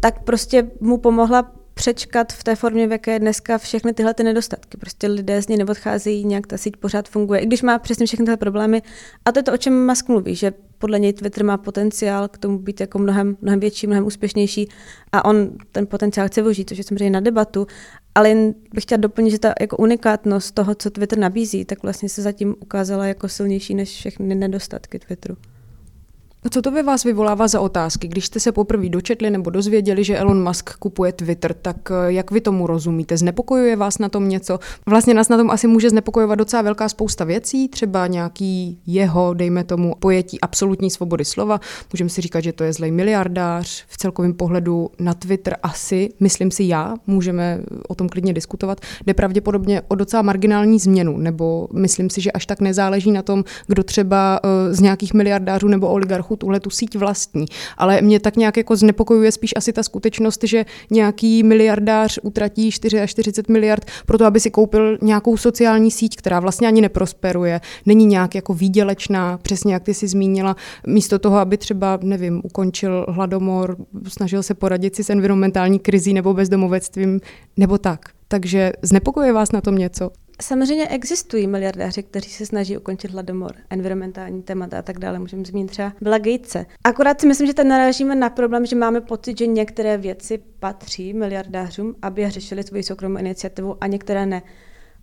tak 0.00 0.24
prostě 0.24 0.70
mu 0.80 0.98
pomohla 0.98 1.52
přečkat 1.82 2.32
v 2.32 2.44
té 2.44 2.56
formě, 2.56 2.86
v 2.86 2.92
jaké 2.92 3.12
je 3.12 3.18
dneska 3.18 3.58
všechny 3.58 3.92
tyhle 3.92 4.14
ty 4.14 4.24
nedostatky. 4.24 4.76
Prostě 4.76 5.06
lidé 5.06 5.42
z 5.42 5.48
ní 5.48 5.56
neodcházejí, 5.56 6.24
nějak 6.24 6.46
ta 6.46 6.58
síť 6.58 6.76
pořád 6.76 7.08
funguje, 7.08 7.40
i 7.40 7.46
když 7.46 7.62
má 7.62 7.78
přesně 7.78 8.06
všechny 8.06 8.26
tyhle 8.26 8.36
problémy. 8.36 8.82
A 9.24 9.32
to 9.32 9.38
je 9.38 9.42
to, 9.42 9.52
o 9.52 9.56
čem 9.56 9.86
Musk 9.86 10.08
mluví, 10.08 10.34
že 10.34 10.52
podle 10.78 10.98
něj 10.98 11.12
Twitter 11.12 11.44
má 11.44 11.56
potenciál 11.56 12.28
k 12.28 12.38
tomu 12.38 12.58
být 12.58 12.80
jako 12.80 12.98
mnohem, 12.98 13.36
mnohem 13.40 13.60
větší, 13.60 13.86
mnohem 13.86 14.06
úspěšnější 14.06 14.68
a 15.12 15.24
on 15.24 15.50
ten 15.72 15.86
potenciál 15.86 16.28
chce 16.28 16.42
využít, 16.42 16.68
což 16.68 16.78
je 16.78 16.84
samozřejmě 16.84 17.10
na 17.10 17.20
debatu, 17.20 17.66
ale 18.14 18.28
jen 18.28 18.54
bych 18.74 18.84
chtěla 18.84 19.00
doplnit, 19.00 19.30
že 19.30 19.38
ta 19.38 19.54
jako 19.60 19.76
unikátnost 19.76 20.54
toho, 20.54 20.74
co 20.74 20.90
Twitter 20.90 21.18
nabízí, 21.18 21.64
tak 21.64 21.82
vlastně 21.82 22.08
se 22.08 22.22
zatím 22.22 22.54
ukázala 22.60 23.06
jako 23.06 23.28
silnější 23.28 23.74
než 23.74 23.88
všechny 23.88 24.34
nedostatky 24.34 24.98
Twitteru. 24.98 25.36
Co 26.50 26.62
to 26.62 26.70
ve 26.70 26.82
vás 26.82 27.04
vyvolává 27.04 27.48
za 27.48 27.60
otázky? 27.60 28.08
Když 28.08 28.26
jste 28.26 28.40
se 28.40 28.52
poprvé 28.52 28.88
dočetli 28.88 29.30
nebo 29.30 29.50
dozvěděli, 29.50 30.04
že 30.04 30.18
Elon 30.18 30.42
Musk 30.48 30.76
kupuje 30.78 31.12
Twitter, 31.12 31.54
tak 31.54 31.76
eh, 31.90 32.12
jak 32.12 32.30
vy 32.30 32.40
tomu 32.40 32.66
rozumíte? 32.66 33.16
Znepokojuje 33.16 33.76
vás 33.76 33.98
na 33.98 34.08
tom 34.08 34.28
něco? 34.28 34.58
Vlastně 34.86 35.14
nás 35.14 35.28
na 35.28 35.36
tom 35.36 35.50
asi 35.50 35.66
může 35.66 35.90
znepokojovat 35.90 36.38
docela 36.38 36.62
velká 36.62 36.88
spousta 36.88 37.24
věcí, 37.24 37.68
třeba 37.68 38.06
nějaký 38.06 38.78
jeho, 38.86 39.34
dejme 39.34 39.64
tomu, 39.64 39.94
pojetí 39.98 40.40
absolutní 40.40 40.90
svobody 40.90 41.24
slova. 41.24 41.60
Můžeme 41.92 42.10
si 42.10 42.20
říkat, 42.20 42.40
že 42.40 42.52
to 42.52 42.64
je 42.64 42.72
zlej 42.72 42.90
miliardář. 42.90 43.84
V 43.88 43.96
celkovém 43.96 44.34
pohledu 44.34 44.90
na 44.98 45.14
Twitter 45.14 45.56
asi, 45.62 46.10
myslím 46.20 46.50
si 46.50 46.64
já, 46.64 46.94
můžeme 47.06 47.60
o 47.88 47.94
tom 47.94 48.08
klidně 48.08 48.32
diskutovat, 48.32 48.80
jde 49.06 49.14
pravděpodobně 49.14 49.82
o 49.88 49.94
docela 49.94 50.22
marginální 50.22 50.78
změnu, 50.78 51.16
nebo 51.16 51.68
myslím 51.72 52.10
si, 52.10 52.20
že 52.20 52.32
až 52.32 52.46
tak 52.46 52.60
nezáleží 52.60 53.12
na 53.12 53.22
tom, 53.22 53.44
kdo 53.66 53.82
třeba 53.82 54.40
eh, 54.44 54.74
z 54.74 54.80
nějakých 54.80 55.14
miliardářů 55.14 55.68
nebo 55.68 55.88
oligarchů 55.88 56.31
trochu 56.32 56.36
tuhle 56.36 56.60
tu 56.60 56.70
síť 56.70 56.96
vlastní. 56.96 57.46
Ale 57.76 58.02
mě 58.02 58.20
tak 58.20 58.36
nějak 58.36 58.56
jako 58.56 58.76
znepokojuje 58.76 59.32
spíš 59.32 59.52
asi 59.56 59.72
ta 59.72 59.82
skutečnost, 59.82 60.44
že 60.44 60.64
nějaký 60.90 61.42
miliardář 61.42 62.18
utratí 62.22 62.70
4 62.70 63.00
až 63.00 63.10
40 63.10 63.48
miliard 63.48 63.84
pro 64.06 64.18
to, 64.18 64.24
aby 64.24 64.40
si 64.40 64.50
koupil 64.50 64.98
nějakou 65.02 65.36
sociální 65.36 65.90
síť, 65.90 66.16
která 66.16 66.40
vlastně 66.40 66.68
ani 66.68 66.80
neprosperuje, 66.80 67.60
není 67.86 68.06
nějak 68.06 68.34
jako 68.34 68.54
výdělečná, 68.54 69.38
přesně 69.42 69.74
jak 69.74 69.82
ty 69.82 69.94
si 69.94 70.08
zmínila, 70.08 70.56
místo 70.86 71.18
toho, 71.18 71.38
aby 71.38 71.56
třeba, 71.56 71.98
nevím, 72.02 72.40
ukončil 72.44 73.06
hladomor, 73.08 73.76
snažil 74.08 74.42
se 74.42 74.54
poradit 74.54 74.96
si 74.96 75.04
s 75.04 75.10
environmentální 75.10 75.78
krizí 75.78 76.14
nebo 76.14 76.34
bezdomovectvím, 76.34 77.20
nebo 77.56 77.78
tak. 77.78 78.00
Takže 78.28 78.72
znepokojuje 78.82 79.32
vás 79.32 79.52
na 79.52 79.60
tom 79.60 79.76
něco? 79.76 80.10
Samozřejmě 80.42 80.88
existují 80.88 81.46
miliardáři, 81.46 82.02
kteří 82.02 82.30
se 82.30 82.46
snaží 82.46 82.78
ukončit 82.78 83.10
hladomor, 83.10 83.52
environmentální 83.70 84.42
témata 84.42 84.78
a 84.78 84.82
tak 84.82 84.98
dále. 84.98 85.18
Můžeme 85.18 85.44
zmínit 85.44 85.70
třeba 85.70 85.92
Billa 86.00 86.18
Gatese. 86.18 86.66
Akorát 86.84 87.20
si 87.20 87.26
myslím, 87.26 87.46
že 87.46 87.54
tady 87.54 87.68
narážíme 87.68 88.14
na 88.14 88.30
problém, 88.30 88.66
že 88.66 88.76
máme 88.76 89.00
pocit, 89.00 89.38
že 89.38 89.46
některé 89.46 89.98
věci 89.98 90.42
patří 90.60 91.12
miliardářům, 91.12 91.94
aby 92.02 92.30
řešili 92.30 92.62
svoji 92.62 92.82
soukromou 92.82 93.18
iniciativu 93.18 93.76
a 93.80 93.86
některé 93.86 94.26
ne. 94.26 94.42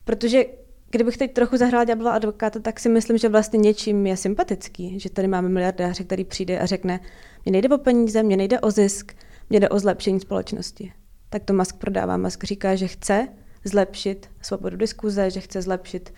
Protože 0.03 0.45
Kdybych 0.91 1.17
teď 1.17 1.33
trochu 1.33 1.57
zahrála 1.57 1.83
ďábla 1.83 2.11
advokáta, 2.11 2.59
tak 2.59 2.79
si 2.79 2.89
myslím, 2.89 3.17
že 3.17 3.29
vlastně 3.29 3.59
něčím 3.59 4.07
je 4.07 4.17
sympatický, 4.17 4.99
že 4.99 5.09
tady 5.09 5.27
máme 5.27 5.49
miliardáře, 5.49 6.03
který 6.03 6.25
přijde 6.25 6.59
a 6.59 6.65
řekne, 6.65 6.99
mě 7.45 7.51
nejde 7.51 7.69
o 7.69 7.77
peníze, 7.77 8.23
mě 8.23 8.37
nejde 8.37 8.59
o 8.59 8.71
zisk, 8.71 9.13
mě 9.49 9.59
jde 9.59 9.69
o 9.69 9.79
zlepšení 9.79 10.19
společnosti. 10.19 10.93
Tak 11.29 11.43
to 11.43 11.53
Musk 11.53 11.77
prodává. 11.77 12.17
Musk 12.17 12.43
říká, 12.43 12.75
že 12.75 12.87
chce, 12.87 13.27
zlepšit 13.63 14.29
svobodu 14.41 14.77
diskuze, 14.77 15.29
že 15.29 15.39
chce 15.39 15.61
zlepšit 15.61 16.13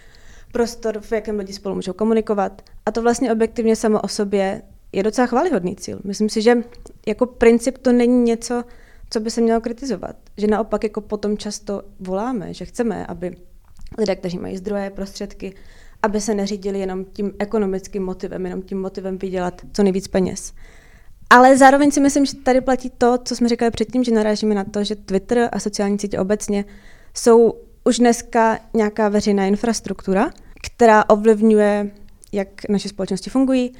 prostor, 0.51 1.01
v 1.01 1.11
jakém 1.11 1.39
lidi 1.39 1.53
spolu 1.53 1.75
můžou 1.75 1.93
komunikovat. 1.93 2.61
A 2.85 2.91
to 2.91 3.01
vlastně 3.01 3.31
objektivně 3.31 3.75
samo 3.75 4.01
o 4.01 4.07
sobě 4.07 4.61
je 4.91 5.03
docela 5.03 5.27
chválihodný 5.27 5.75
cíl. 5.75 5.99
Myslím 6.03 6.29
si, 6.29 6.41
že 6.41 6.57
jako 7.07 7.25
princip 7.25 7.77
to 7.77 7.91
není 7.91 8.23
něco, 8.23 8.63
co 9.09 9.19
by 9.19 9.31
se 9.31 9.41
mělo 9.41 9.61
kritizovat. 9.61 10.15
Že 10.37 10.47
naopak 10.47 10.83
jako 10.83 11.01
potom 11.01 11.37
často 11.37 11.81
voláme, 11.99 12.53
že 12.53 12.65
chceme, 12.65 13.05
aby 13.05 13.35
lidé, 13.97 14.15
kteří 14.15 14.37
mají 14.37 14.57
zdroje, 14.57 14.89
prostředky, 14.89 15.53
aby 16.03 16.21
se 16.21 16.33
neřídili 16.33 16.79
jenom 16.79 17.05
tím 17.05 17.33
ekonomickým 17.39 18.03
motivem, 18.03 18.45
jenom 18.45 18.61
tím 18.61 18.81
motivem 18.81 19.17
vydělat 19.17 19.61
co 19.73 19.83
nejvíc 19.83 20.07
peněz. 20.07 20.53
Ale 21.29 21.57
zároveň 21.57 21.91
si 21.91 21.99
myslím, 21.99 22.25
že 22.25 22.35
tady 22.35 22.61
platí 22.61 22.91
to, 22.97 23.17
co 23.25 23.35
jsme 23.35 23.49
říkali 23.49 23.71
předtím, 23.71 24.03
že 24.03 24.11
narážíme 24.11 24.55
na 24.55 24.63
to, 24.63 24.83
že 24.83 24.95
Twitter 24.95 25.49
a 25.51 25.59
sociální 25.59 25.99
sítě 25.99 26.19
obecně 26.19 26.65
jsou 27.13 27.53
už 27.83 27.97
dneska 27.99 28.59
nějaká 28.73 29.09
veřejná 29.09 29.45
infrastruktura, 29.45 30.31
která 30.61 31.09
ovlivňuje, 31.09 31.91
jak 32.31 32.47
naše 32.69 32.89
společnosti 32.89 33.29
fungují 33.29 33.73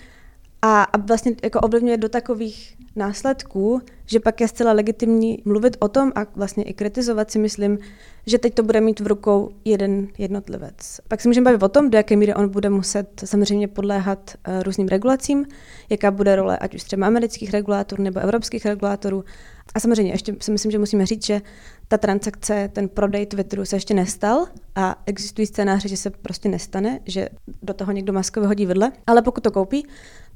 a, 0.62 0.84
a 0.84 0.98
vlastně 0.98 1.36
jako 1.44 1.60
ovlivňuje 1.60 1.98
do 1.98 2.10
takových 2.10 2.78
následků, 2.96 3.82
že 4.06 4.20
pak 4.20 4.42
je 4.42 4.48
zcela 4.48 4.72
legitimní 4.72 5.42
mluvit 5.46 5.78
o 5.80 5.88
tom 5.88 6.12
a 6.16 6.26
vlastně 6.36 6.64
i 6.64 6.74
kritizovat 6.74 7.32
si 7.32 7.40
myslím, 7.40 7.78
že 8.26 8.38
teď 8.38 8.54
to 8.54 8.64
bude 8.64 8.82
mít 8.82 9.00
v 9.00 9.08
rukou 9.08 9.52
jeden 9.66 10.08
jednotlivec. 10.18 11.02
Pak 11.08 11.22
se 11.22 11.30
můžeme 11.30 11.46
bavit 11.46 11.64
o 11.64 11.70
tom, 11.70 11.90
do 11.90 11.98
jaké 11.98 12.16
míry 12.16 12.34
on 12.34 12.50
bude 12.50 12.70
muset 12.70 13.24
samozřejmě 13.26 13.68
podléhat 13.68 14.36
uh, 14.48 14.64
různým 14.64 14.88
regulacím, 14.88 15.46
jaká 15.90 16.12
bude 16.12 16.36
role 16.36 16.58
ať 16.58 16.76
už 16.76 16.84
třeba 16.84 17.08
amerických 17.08 17.52
regulátorů 17.52 18.04
nebo 18.04 18.20
evropských 18.20 18.66
regulátorů. 18.66 19.24
A 19.76 19.80
samozřejmě 19.80 20.14
ještě 20.14 20.36
si 20.42 20.52
myslím, 20.52 20.72
že 20.72 20.80
musíme 20.80 21.06
říct, 21.06 21.26
že 21.26 21.42
ta 21.88 21.98
transakce, 21.98 22.70
ten 22.74 22.90
prodej 22.90 23.26
Twitteru 23.26 23.66
se 23.66 23.76
ještě 23.76 23.94
nestal 23.94 24.46
a 24.76 25.04
existují 25.06 25.48
scénáře, 25.48 25.88
že 25.88 25.98
se 25.98 26.10
prostě 26.10 26.50
nestane, 26.50 27.00
že 27.06 27.30
do 27.64 27.74
toho 27.74 27.92
někdo 27.92 28.14
Muskovi 28.14 28.48
hodí 28.48 28.66
vedle, 28.66 28.92
ale 29.08 29.22
pokud 29.22 29.44
to 29.44 29.52
koupí, 29.52 29.88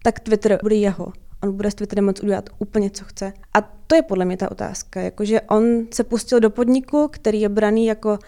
tak 0.05 0.19
Twitter 0.19 0.59
bude 0.61 0.75
jeho. 0.75 1.13
On 1.43 1.55
bude 1.55 1.71
s 1.71 1.75
Twitterem 1.75 2.05
moct 2.05 2.23
udělat 2.23 2.49
úplně, 2.59 2.89
co 2.89 3.05
chce. 3.05 3.33
A 3.53 3.61
to 3.61 3.95
je 3.95 4.01
podle 4.01 4.25
mě 4.25 4.37
ta 4.37 4.51
otázka, 4.51 5.01
jakože 5.01 5.41
on 5.41 5.63
se 5.93 6.03
pustil 6.03 6.39
do 6.39 6.49
podniku, 6.49 7.07
který 7.11 7.41
je 7.41 7.49
braný 7.49 7.85
jako 7.85 8.19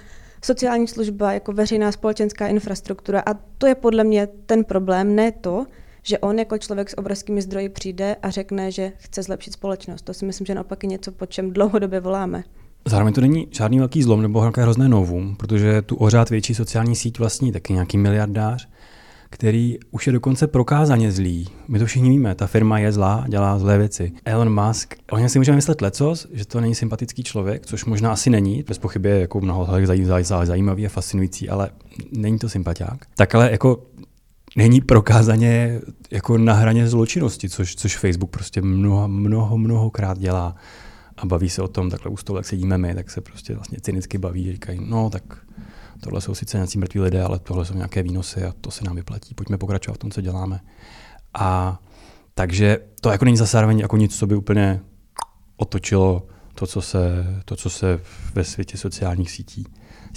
sociální 0.44 0.88
služba, 0.88 1.34
jako 1.34 1.54
veřejná 1.54 1.92
společenská 1.92 2.48
infrastruktura 2.48 3.24
a 3.26 3.34
to 3.58 3.68
je 3.68 3.76
podle 3.76 4.04
mě 4.04 4.28
ten 4.46 4.64
problém, 4.64 5.16
ne 5.16 5.32
to, 5.32 5.66
že 6.04 6.20
on 6.20 6.40
jako 6.40 6.58
člověk 6.58 6.90
s 6.90 6.98
obrovskými 6.98 7.42
zdroji 7.42 7.70
přijde 7.70 8.16
a 8.24 8.30
řekne, 8.30 8.72
že 8.72 8.92
chce 8.98 9.24
zlepšit 9.24 9.54
společnost. 9.54 10.02
To 10.02 10.14
si 10.14 10.26
myslím, 10.26 10.46
že 10.46 10.56
naopak 10.56 10.84
je 10.84 10.90
něco, 10.90 11.12
po 11.12 11.26
čem 11.26 11.54
dlouhodobě 11.54 12.00
voláme. 12.00 12.44
Zároveň 12.86 13.14
to 13.14 13.22
není 13.22 13.48
žádný 13.52 13.80
velký 13.80 14.04
zlom 14.04 14.22
nebo 14.22 14.40
nějaké 14.40 14.62
hrozné 14.62 14.90
novum, 14.90 15.36
protože 15.36 15.82
tu 15.82 15.96
ořád 15.96 16.30
větší 16.30 16.56
sociální 16.56 16.96
síť 16.96 17.20
vlastní 17.20 17.52
taky 17.52 17.74
nějaký 17.74 17.98
miliardář, 17.98 18.68
který 19.30 19.78
už 19.92 20.08
je 20.08 20.14
dokonce 20.14 20.48
prokázaně 20.48 21.12
zlý. 21.12 21.50
My 21.68 21.80
to 21.80 21.86
všichni 21.86 22.10
víme, 22.10 22.36
ta 22.36 22.48
firma 22.48 22.80
je 22.80 22.92
zlá, 22.92 23.26
dělá 23.28 23.60
zlé 23.60 23.78
věci. 23.78 24.12
Elon 24.26 24.68
Musk, 24.68 24.96
o 25.12 25.18
něm 25.18 25.30
si 25.30 25.40
můžeme 25.40 25.56
myslet 25.56 25.82
lecos, 25.82 26.28
že 26.34 26.46
to 26.46 26.62
není 26.62 26.76
sympatický 26.76 27.24
člověk, 27.24 27.66
což 27.66 27.86
možná 27.86 28.12
asi 28.12 28.30
není, 28.30 28.64
bez 28.68 28.78
pochyby 28.78 29.10
je 29.10 29.20
jako 29.20 29.42
mnoho 29.42 29.68
zajímavý 30.44 30.86
a 30.86 30.90
fascinující, 30.90 31.50
ale 31.50 31.70
není 32.12 32.40
to 32.40 32.50
sympatiák. 32.50 33.06
Tak 33.16 33.36
ale 33.36 33.52
jako 33.52 33.84
není 34.56 34.82
prokázaně 34.82 35.82
jako 36.12 36.38
na 36.38 36.54
hraně 36.54 36.88
zločinnosti, 36.88 37.50
což, 37.50 37.76
což 37.76 37.98
Facebook 37.98 38.30
prostě 38.30 38.62
mnoho, 38.62 39.08
mnoho, 39.08 39.58
mnohokrát 39.58 40.18
dělá 40.18 40.56
a 41.18 41.26
baví 41.26 41.50
se 41.50 41.62
o 41.62 41.68
tom, 41.68 41.90
takhle 41.90 42.12
u 42.12 42.18
stolu, 42.18 42.38
jak 42.38 42.46
sedíme 42.46 42.78
my, 42.78 42.96
tak 42.96 43.10
se 43.10 43.22
prostě 43.22 43.54
vlastně 43.54 43.78
cynicky 43.82 44.18
baví, 44.18 44.52
říkají, 44.52 44.80
no 44.90 45.10
tak 45.10 45.24
tohle 46.04 46.22
jsou 46.22 46.36
sice 46.36 46.58
nějací 46.58 46.78
mrtví 46.78 47.00
lidé, 47.00 47.24
ale 47.24 47.40
tohle 47.40 47.66
jsou 47.66 47.74
nějaké 47.74 48.04
výnosy 48.04 48.44
a 48.44 48.54
to 48.62 48.72
se 48.72 48.86
nám 48.86 48.96
vyplatí. 48.96 49.34
Pojďme 49.34 49.58
pokračovat 49.58 49.96
v 49.96 49.98
tom, 49.98 50.12
co 50.12 50.22
děláme. 50.22 50.60
A 51.34 51.80
takže 52.36 52.78
to 53.02 53.10
jako 53.10 53.26
není 53.26 53.38
zase 53.38 53.58
jako 53.78 53.98
nic, 53.98 54.18
co 54.18 54.28
by 54.28 54.36
úplně 54.36 54.82
otočilo 55.58 56.28
to, 56.56 56.68
co 56.68 56.82
se, 56.82 57.26
to, 57.46 57.56
co 57.56 57.70
se 57.70 58.00
ve 58.34 58.44
světě 58.44 58.78
sociálních 58.78 59.32
sítí 59.32 59.66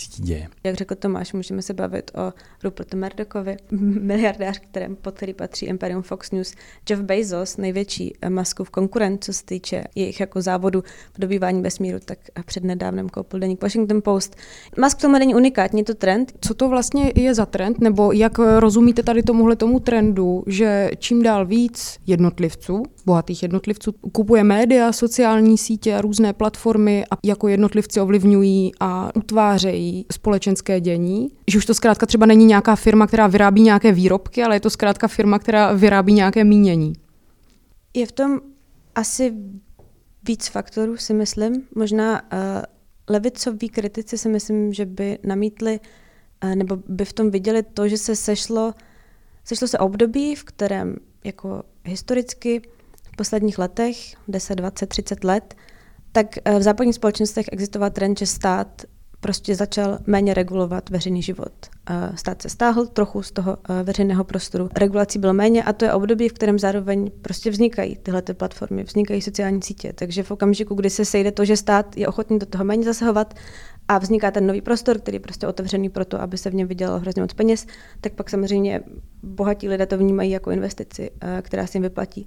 sítí 0.00 0.22
děje. 0.22 0.48
Jak 0.64 0.74
řekl 0.74 0.94
Tomáš, 0.94 1.32
můžeme 1.32 1.62
se 1.62 1.74
bavit 1.74 2.10
o 2.14 2.32
Rupertu 2.64 2.96
Murdochovi, 2.96 3.56
miliardář, 4.00 4.58
kterém, 4.58 4.96
pod 4.96 5.14
který 5.14 5.34
patří 5.34 5.66
Imperium 5.66 6.02
Fox 6.02 6.30
News, 6.30 6.54
Jeff 6.90 7.02
Bezos, 7.02 7.56
největší 7.56 8.14
Muskův 8.28 8.70
konkurent, 8.70 9.24
co 9.24 9.32
se 9.32 9.44
týče 9.44 9.84
jejich 9.94 10.20
jako 10.20 10.42
závodu 10.42 10.84
v 11.14 11.20
dobývání 11.20 11.62
vesmíru, 11.62 11.98
tak 12.04 12.18
před 12.46 12.64
nedávnem 12.64 13.08
koupil 13.08 13.40
deník 13.40 13.62
Washington 13.62 14.02
Post. 14.02 14.36
Musk 14.80 15.00
tomu 15.00 15.18
není 15.18 15.34
unikátní, 15.34 15.84
to 15.84 15.94
trend. 15.94 16.32
Co 16.40 16.54
to 16.54 16.68
vlastně 16.68 17.12
je 17.14 17.34
za 17.34 17.46
trend, 17.46 17.80
nebo 17.80 18.12
jak 18.12 18.38
rozumíte 18.38 19.02
tady 19.02 19.22
tomuhle 19.22 19.56
tomu 19.56 19.80
trendu, 19.80 20.44
že 20.46 20.90
čím 20.98 21.22
dál 21.22 21.46
víc 21.46 21.98
jednotlivců, 22.06 22.82
bohatých 23.06 23.42
jednotlivců, 23.42 23.92
kupuje 24.12 24.44
média, 24.44 24.92
sociální 24.92 25.58
sítě 25.58 25.94
a 25.94 26.00
různé 26.00 26.32
platformy 26.32 27.04
a 27.10 27.18
jako 27.24 27.48
jednotlivci 27.48 28.00
ovlivňují 28.00 28.72
a 28.80 29.16
utvářejí 29.16 29.89
společenské 30.12 30.80
dění, 30.80 31.30
že 31.48 31.58
už 31.58 31.66
to 31.66 31.74
zkrátka 31.74 32.06
třeba 32.06 32.26
není 32.26 32.44
nějaká 32.44 32.76
firma, 32.76 33.06
která 33.06 33.26
vyrábí 33.26 33.62
nějaké 33.62 33.92
výrobky, 33.92 34.42
ale 34.42 34.56
je 34.56 34.60
to 34.60 34.70
zkrátka 34.70 35.08
firma, 35.08 35.38
která 35.38 35.72
vyrábí 35.72 36.12
nějaké 36.12 36.44
mínění. 36.44 36.92
Je 37.94 38.06
v 38.06 38.12
tom 38.12 38.40
asi 38.94 39.32
víc 40.22 40.48
faktorů, 40.48 40.96
si 40.96 41.14
myslím. 41.14 41.62
Možná 41.74 42.22
uh, 42.22 42.38
levicoví 43.08 43.68
kritici 43.68 44.18
si 44.18 44.28
myslím, 44.28 44.72
že 44.72 44.86
by 44.86 45.18
namítli 45.24 45.80
uh, 46.44 46.54
nebo 46.54 46.76
by 46.88 47.04
v 47.04 47.12
tom 47.12 47.30
viděli 47.30 47.62
to, 47.62 47.88
že 47.88 47.98
se 47.98 48.16
sešlo, 48.16 48.74
sešlo 49.44 49.68
se 49.68 49.78
období, 49.78 50.34
v 50.34 50.44
kterém 50.44 50.96
jako 51.24 51.62
historicky 51.84 52.62
v 53.12 53.16
posledních 53.16 53.58
letech, 53.58 53.96
10, 54.28 54.54
20, 54.54 54.86
30 54.86 55.24
let, 55.24 55.54
tak 56.12 56.26
uh, 56.50 56.58
v 56.58 56.62
západních 56.62 56.94
společnostech 56.94 57.46
existoval 57.52 57.90
trend, 57.90 58.18
že 58.18 58.26
stát 58.26 58.82
prostě 59.20 59.54
začal 59.54 59.98
méně 60.06 60.34
regulovat 60.34 60.90
veřejný 60.90 61.22
život. 61.22 61.52
Stát 62.14 62.42
se 62.42 62.48
stáhl 62.48 62.86
trochu 62.86 63.22
z 63.22 63.30
toho 63.32 63.56
veřejného 63.82 64.24
prostoru. 64.24 64.68
Regulací 64.76 65.18
bylo 65.18 65.32
méně 65.32 65.62
a 65.62 65.72
to 65.72 65.84
je 65.84 65.92
období, 65.92 66.28
v 66.28 66.32
kterém 66.32 66.58
zároveň 66.58 67.10
prostě 67.22 67.50
vznikají 67.50 67.96
tyhle 67.96 68.22
ty 68.22 68.34
platformy, 68.34 68.82
vznikají 68.82 69.22
sociální 69.22 69.62
sítě. 69.62 69.92
Takže 69.92 70.22
v 70.22 70.30
okamžiku, 70.30 70.74
kdy 70.74 70.90
se 70.90 71.04
sejde 71.04 71.32
to, 71.32 71.44
že 71.44 71.56
stát 71.56 71.96
je 71.96 72.08
ochotný 72.08 72.38
do 72.38 72.46
toho 72.46 72.64
méně 72.64 72.84
zasahovat 72.84 73.34
a 73.88 73.98
vzniká 73.98 74.30
ten 74.30 74.46
nový 74.46 74.60
prostor, 74.60 74.98
který 74.98 75.16
je 75.16 75.20
prostě 75.20 75.46
otevřený 75.46 75.88
pro 75.88 76.04
to, 76.04 76.20
aby 76.20 76.38
se 76.38 76.50
v 76.50 76.54
něm 76.54 76.68
vydělalo 76.68 76.98
hrozně 76.98 77.22
moc 77.22 77.32
peněz, 77.32 77.66
tak 78.00 78.12
pak 78.12 78.30
samozřejmě 78.30 78.80
bohatí 79.22 79.68
lidé 79.68 79.86
to 79.86 79.98
vnímají 79.98 80.30
jako 80.30 80.50
investici, 80.50 81.10
která 81.42 81.66
se 81.66 81.78
jim 81.78 81.82
vyplatí. 81.82 82.24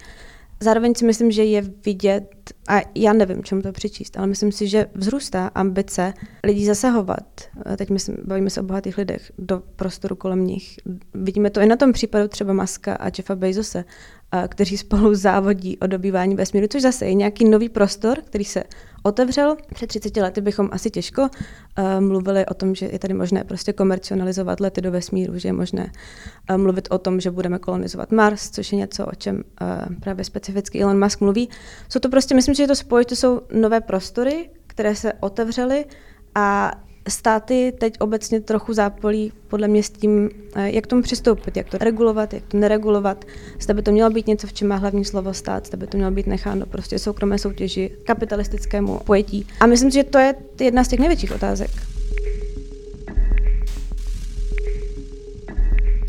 Zároveň 0.64 0.96
si 0.96 1.06
myslím, 1.06 1.32
že 1.32 1.44
je 1.44 1.62
vidět, 1.86 2.54
a 2.68 2.82
já 2.96 3.14
nevím, 3.14 3.44
čemu 3.44 3.62
to 3.62 3.72
přičíst, 3.72 4.18
ale 4.18 4.28
myslím 4.28 4.52
si, 4.52 4.68
že 4.68 4.86
vzrůstá 4.96 5.48
ambice 5.48 6.14
lidí 6.44 6.66
zasahovat. 6.66 7.42
Teď 7.78 7.90
myslím, 7.90 8.18
bavíme 8.24 8.50
se 8.50 8.62
o 8.62 8.64
bohatých 8.64 8.98
lidech 8.98 9.32
do 9.38 9.64
prostoru 9.76 10.16
kolem 10.16 10.46
nich. 10.46 10.76
Vidíme 11.14 11.50
to 11.50 11.62
i 11.62 11.66
na 11.66 11.76
tom 11.76 11.92
případu 11.92 12.28
třeba 12.28 12.54
Maska 12.54 12.94
a 12.94 13.06
Jeffa 13.06 13.36
Bezose, 13.36 13.86
kteří 14.48 14.78
spolu 14.78 15.16
závodí 15.16 15.78
o 15.78 15.88
dobývání 15.88 16.36
vesmíru, 16.36 16.68
což 16.68 16.82
zase 16.82 17.06
je 17.06 17.14
nějaký 17.14 17.50
nový 17.50 17.70
prostor, 17.70 18.18
který 18.26 18.46
se 18.46 18.64
otevřel. 19.04 19.58
Před 19.74 19.88
30 19.88 20.18
lety 20.18 20.42
bychom 20.42 20.70
asi 20.72 20.90
těžko 20.90 21.22
uh, 21.22 21.28
mluvili 22.00 22.46
o 22.46 22.54
tom, 22.54 22.76
že 22.76 22.86
je 22.86 23.00
tady 23.00 23.14
možné 23.14 23.44
prostě 23.44 23.74
komercionalizovat 23.74 24.60
lety 24.60 24.82
do 24.82 24.92
vesmíru, 24.92 25.38
že 25.38 25.50
je 25.50 25.54
možné 25.54 25.92
uh, 26.50 26.58
mluvit 26.58 26.88
o 26.92 26.98
tom, 26.98 27.20
že 27.20 27.32
budeme 27.32 27.60
kolonizovat 27.60 28.12
Mars, 28.12 28.50
což 28.50 28.72
je 28.72 28.78
něco, 28.78 29.06
o 29.06 29.16
čem 29.16 29.36
uh, 29.36 29.96
právě 29.96 30.26
specificky 30.26 30.82
Elon 30.82 31.04
Musk 31.04 31.22
mluví. 31.22 31.50
Jsou 31.90 32.00
to 32.00 32.10
prostě, 32.10 32.36
myslím, 32.36 32.56
že 32.56 32.64
je 32.64 32.68
to 32.68 32.76
spojit, 32.76 33.08
to 33.08 33.16
jsou 33.16 33.42
nové 33.54 33.82
prostory, 33.82 34.50
které 34.68 34.96
se 34.96 35.14
otevřely 35.14 35.86
a 36.36 36.72
státy 37.10 37.74
teď 37.80 37.94
obecně 38.00 38.40
trochu 38.40 38.74
zápolí 38.74 39.32
podle 39.48 39.68
mě 39.68 39.84
s 39.84 39.90
tím, 39.90 40.30
eh, 40.56 40.72
jak 40.72 40.88
tomu 40.88 41.02
přistoupit, 41.02 41.58
jak 41.58 41.70
to 41.70 41.78
regulovat, 41.78 42.34
jak 42.34 42.44
to 42.44 42.58
neregulovat. 42.58 43.26
Zda 43.60 43.74
by 43.74 43.82
to 43.82 43.92
mělo 43.92 44.10
být 44.10 44.28
něco, 44.28 44.48
v 44.48 44.54
čem 44.54 44.68
má 44.68 44.76
hlavní 44.76 45.06
slovo 45.06 45.34
stát, 45.34 45.68
zda 45.68 45.78
by 45.78 45.88
to 45.88 45.98
mělo 45.98 46.12
být 46.12 46.28
necháno 46.28 46.66
prostě 46.66 47.00
soukromé 47.00 47.38
soutěži, 47.38 47.92
kapitalistickému 48.04 49.00
pojetí. 49.00 49.48
A 49.60 49.66
myslím 49.66 49.92
že 49.92 50.04
to 50.04 50.18
je 50.18 50.36
jedna 50.60 50.84
z 50.84 50.88
těch 50.88 51.00
největších 51.00 51.32
otázek. 51.32 51.93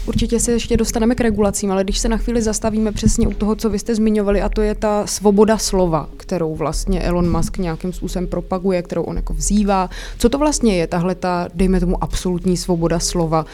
Určitě 0.06 0.40
se 0.40 0.52
ještě 0.52 0.76
dostaneme 0.76 1.14
k 1.14 1.20
regulacím, 1.20 1.72
ale 1.72 1.84
když 1.84 1.98
se 1.98 2.08
na 2.08 2.16
chvíli 2.16 2.42
zastavíme 2.42 2.92
přesně 2.92 3.28
u 3.28 3.32
toho, 3.32 3.56
co 3.56 3.70
vy 3.70 3.78
jste 3.78 3.94
zmiňovali, 3.94 4.42
a 4.42 4.48
to 4.48 4.62
je 4.62 4.74
ta 4.74 5.06
svoboda 5.06 5.58
slova, 5.58 6.08
kterou 6.16 6.54
vlastně 6.54 7.00
Elon 7.00 7.36
Musk 7.36 7.58
nějakým 7.58 7.92
způsobem 7.92 8.26
propaguje, 8.26 8.82
kterou 8.82 9.02
on 9.02 9.16
jako 9.16 9.34
vzývá. 9.34 9.90
Co 10.18 10.28
to 10.28 10.38
vlastně 10.38 10.76
je, 10.76 10.86
tahle 10.86 11.14
ta, 11.14 11.48
dejme 11.54 11.80
tomu, 11.80 12.04
absolutní 12.04 12.56
svoboda 12.56 12.98
slova? 12.98 13.46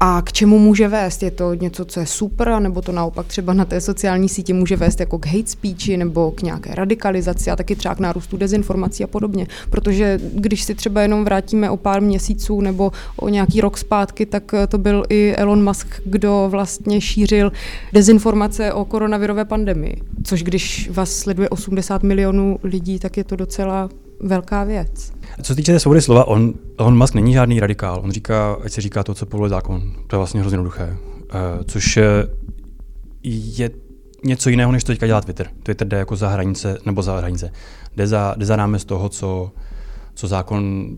A 0.00 0.22
k 0.22 0.32
čemu 0.32 0.58
může 0.58 0.88
vést? 0.88 1.22
Je 1.22 1.30
to 1.30 1.54
něco, 1.54 1.84
co 1.84 2.00
je 2.00 2.06
super, 2.06 2.60
nebo 2.60 2.82
to 2.82 2.92
naopak 2.92 3.26
třeba 3.26 3.52
na 3.52 3.64
té 3.64 3.80
sociální 3.80 4.28
síti 4.28 4.52
může 4.52 4.76
vést 4.76 5.00
jako 5.00 5.18
k 5.18 5.26
hate 5.26 5.46
speechi 5.46 5.96
nebo 5.96 6.30
k 6.30 6.42
nějaké 6.42 6.74
radikalizaci 6.74 7.50
a 7.50 7.56
taky 7.56 7.76
třeba 7.76 7.94
k 7.94 7.98
nárůstu 7.98 8.36
dezinformací 8.36 9.04
a 9.04 9.06
podobně. 9.06 9.46
Protože 9.70 10.20
když 10.34 10.62
si 10.62 10.74
třeba 10.74 11.02
jenom 11.02 11.24
vrátíme 11.24 11.70
o 11.70 11.76
pár 11.76 12.02
měsíců 12.02 12.60
nebo 12.60 12.92
o 13.16 13.28
nějaký 13.28 13.60
rok 13.60 13.78
zpátky, 13.78 14.26
tak 14.26 14.54
to 14.68 14.78
byl 14.78 15.04
i 15.08 15.34
Elon 15.36 15.64
Musk, 15.64 16.00
kdo 16.04 16.46
vlastně 16.50 17.00
šířil 17.00 17.52
dezinformace 17.92 18.72
o 18.72 18.84
koronavirové 18.84 19.44
pandemii. 19.44 20.02
Což 20.24 20.42
když 20.42 20.90
vás 20.90 21.12
sleduje 21.12 21.48
80 21.48 22.02
milionů 22.02 22.58
lidí, 22.62 22.98
tak 22.98 23.16
je 23.16 23.24
to 23.24 23.36
docela 23.36 23.88
velká 24.20 24.64
věc. 24.64 25.17
Co 25.42 25.52
se 25.52 25.54
týče 25.54 25.72
té 25.72 25.80
svobody 25.80 26.02
slova, 26.02 26.24
on, 26.24 26.54
on 26.76 26.98
Musk 26.98 27.14
není 27.14 27.32
žádný 27.32 27.60
radikál. 27.60 28.00
On 28.04 28.10
říká, 28.10 28.56
ať 28.64 28.72
se 28.72 28.80
říká 28.80 29.04
to, 29.04 29.14
co 29.14 29.26
povoluje 29.26 29.50
zákon. 29.50 29.92
To 30.06 30.16
je 30.16 30.18
vlastně 30.18 30.40
hrozně 30.40 30.54
jednoduché. 30.54 30.96
Uh, 30.98 31.64
což 31.64 31.98
je 33.22 33.70
něco 34.24 34.50
jiného, 34.50 34.72
než 34.72 34.84
to 34.84 34.92
teďka 34.92 35.06
dělá 35.06 35.20
Twitter. 35.20 35.50
Twitter 35.62 35.88
jde 35.88 35.96
jako 35.96 36.16
za 36.16 36.28
hranice, 36.28 36.78
nebo 36.86 37.02
za 37.02 37.18
hranice, 37.18 37.52
jde 37.96 38.06
za, 38.06 38.34
jde 38.36 38.46
za 38.46 38.56
rámec 38.56 38.84
toho, 38.84 39.08
co, 39.08 39.52
co 40.14 40.28
zákon, 40.28 40.88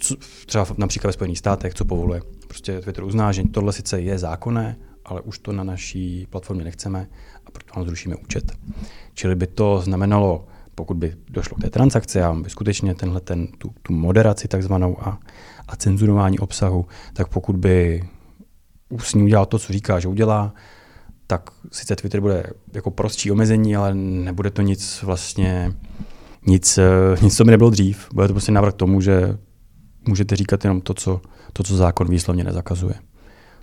co, 0.00 0.16
třeba 0.46 0.66
například 0.76 1.08
ve 1.08 1.12
Spojených 1.12 1.38
státech, 1.38 1.74
co 1.74 1.84
povoluje. 1.84 2.22
Prostě 2.48 2.80
Twitter 2.80 3.04
uzná, 3.04 3.32
že 3.32 3.42
tohle 3.50 3.72
sice 3.72 4.00
je 4.00 4.18
zákonné, 4.18 4.76
ale 5.04 5.20
už 5.20 5.38
to 5.38 5.52
na 5.52 5.64
naší 5.64 6.26
platformě 6.30 6.64
nechceme 6.64 7.08
a 7.46 7.50
proto 7.50 7.72
vám 7.76 7.86
zrušíme 7.86 8.16
účet. 8.16 8.52
Čili 9.14 9.34
by 9.34 9.46
to 9.46 9.80
znamenalo, 9.80 10.46
pokud 10.78 10.96
by 10.96 11.14
došlo 11.30 11.56
k 11.56 11.60
té 11.60 11.70
transakci 11.70 12.22
a 12.22 12.34
by 12.34 12.50
skutečně 12.50 12.94
tenhle 12.94 13.20
ten, 13.20 13.46
tu, 13.46 13.74
tu 13.82 13.92
moderaci 13.92 14.48
takzvanou 14.48 14.96
a, 15.00 15.18
a 15.68 15.76
cenzurování 15.76 16.38
obsahu, 16.38 16.86
tak 17.12 17.28
pokud 17.28 17.56
by 17.56 18.02
ním 19.14 19.24
udělal 19.24 19.46
to, 19.46 19.58
co 19.58 19.72
říká, 19.72 20.00
že 20.00 20.08
udělá, 20.08 20.54
tak 21.26 21.50
sice 21.72 21.96
Twitter 21.96 22.20
bude 22.20 22.42
jako 22.72 22.90
prostší 22.90 23.30
omezení, 23.30 23.76
ale 23.76 23.94
nebude 23.94 24.50
to 24.50 24.62
nic 24.62 25.02
vlastně, 25.02 25.72
nic, 26.46 26.78
eh, 26.78 27.16
nic 27.22 27.36
co 27.36 27.44
by 27.44 27.50
nebylo 27.50 27.70
dřív. 27.70 28.08
Bude 28.14 28.28
to 28.28 28.34
prostě 28.34 28.52
návrh 28.52 28.74
tomu, 28.74 29.00
že 29.00 29.38
můžete 30.08 30.36
říkat 30.36 30.64
jenom 30.64 30.80
to, 30.80 30.94
co, 30.94 31.20
to, 31.52 31.62
co 31.62 31.76
zákon 31.76 32.08
výslovně 32.08 32.44
nezakazuje. 32.44 32.94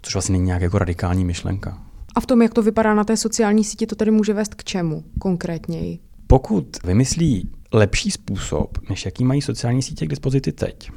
Což 0.01 0.15
vlastně 0.15 0.33
není 0.33 0.45
nějak 0.45 0.61
jako 0.61 0.79
radikální 0.79 1.25
myšlenka. 1.25 1.77
A 2.15 2.19
v 2.19 2.25
tom, 2.25 2.41
jak 2.41 2.53
to 2.53 2.61
vypadá 2.61 2.93
na 2.93 3.03
té 3.03 3.17
sociální 3.17 3.63
síti, 3.63 3.87
to 3.87 3.95
tedy 3.95 4.11
může 4.11 4.33
vést 4.33 4.55
k 4.55 4.63
čemu 4.63 5.03
konkrétněji? 5.19 5.99
Pokud 6.27 6.83
vymyslí 6.83 7.49
lepší 7.73 8.11
způsob, 8.11 8.77
než 8.89 9.05
jaký 9.05 9.23
mají 9.23 9.41
sociální 9.41 9.81
sítě 9.81 10.05
k 10.05 10.09
dispozici 10.09 10.51
teď, 10.51 10.91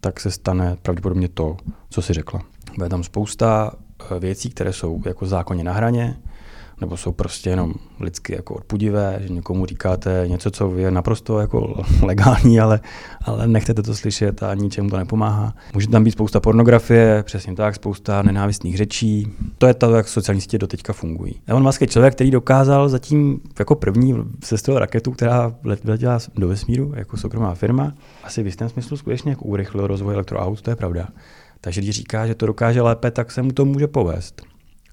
tak 0.00 0.20
se 0.20 0.30
stane 0.30 0.76
pravděpodobně 0.82 1.28
to, 1.28 1.56
co 1.90 2.02
si 2.02 2.12
řekla. 2.12 2.42
Bude 2.74 2.88
tam 2.88 3.02
spousta 3.02 3.72
eh, 4.16 4.18
věcí, 4.18 4.50
které 4.50 4.72
jsou 4.72 5.02
jako 5.06 5.26
zákonně 5.26 5.64
na 5.64 5.72
hraně, 5.72 6.16
nebo 6.80 6.96
jsou 6.96 7.12
prostě 7.12 7.50
jenom 7.50 7.74
lidsky 8.00 8.34
jako 8.34 8.54
odpudivé, 8.54 9.18
že 9.20 9.28
někomu 9.28 9.66
říkáte 9.66 10.24
něco, 10.26 10.50
co 10.50 10.76
je 10.76 10.90
naprosto 10.90 11.40
jako 11.40 11.84
legální, 12.02 12.60
ale, 12.60 12.80
ale 13.22 13.48
nechcete 13.48 13.82
to 13.82 13.94
slyšet 13.94 14.42
a 14.42 14.54
ničemu 14.54 14.90
to 14.90 14.96
nepomáhá. 14.96 15.54
Může 15.74 15.88
tam 15.88 16.04
být 16.04 16.10
spousta 16.10 16.40
pornografie, 16.40 17.22
přesně 17.22 17.54
tak, 17.54 17.74
spousta 17.74 18.22
nenávistných 18.22 18.76
řečí. 18.76 19.32
To 19.58 19.66
je 19.66 19.74
to, 19.74 19.94
jak 19.94 20.08
sociální 20.08 20.40
sítě 20.40 20.58
doteďka 20.58 20.92
fungují. 20.92 21.40
Elon 21.46 21.62
Musk 21.62 21.80
je 21.80 21.86
člověk, 21.86 22.14
který 22.14 22.30
dokázal 22.30 22.88
zatím 22.88 23.40
jako 23.58 23.74
první 23.74 24.14
sestavit 24.44 24.78
raketu, 24.78 25.12
která 25.12 25.54
letěla 25.64 26.18
do 26.36 26.48
vesmíru 26.48 26.92
jako 26.96 27.16
soukromá 27.16 27.54
firma. 27.54 27.92
Asi 28.24 28.42
v 28.42 28.46
jistém 28.46 28.68
smyslu 28.68 28.96
skutečně 28.96 29.30
jako 29.30 29.44
urychlil 29.44 29.86
rozvoj 29.86 30.14
elektroaut, 30.14 30.62
to 30.62 30.70
je 30.70 30.76
pravda. 30.76 31.08
Takže 31.60 31.80
když 31.80 31.96
říká, 31.96 32.26
že 32.26 32.34
to 32.34 32.46
dokáže 32.46 32.82
lépe, 32.82 33.10
tak 33.10 33.32
se 33.32 33.42
mu 33.42 33.52
to 33.52 33.64
může 33.64 33.86
povést. 33.86 34.42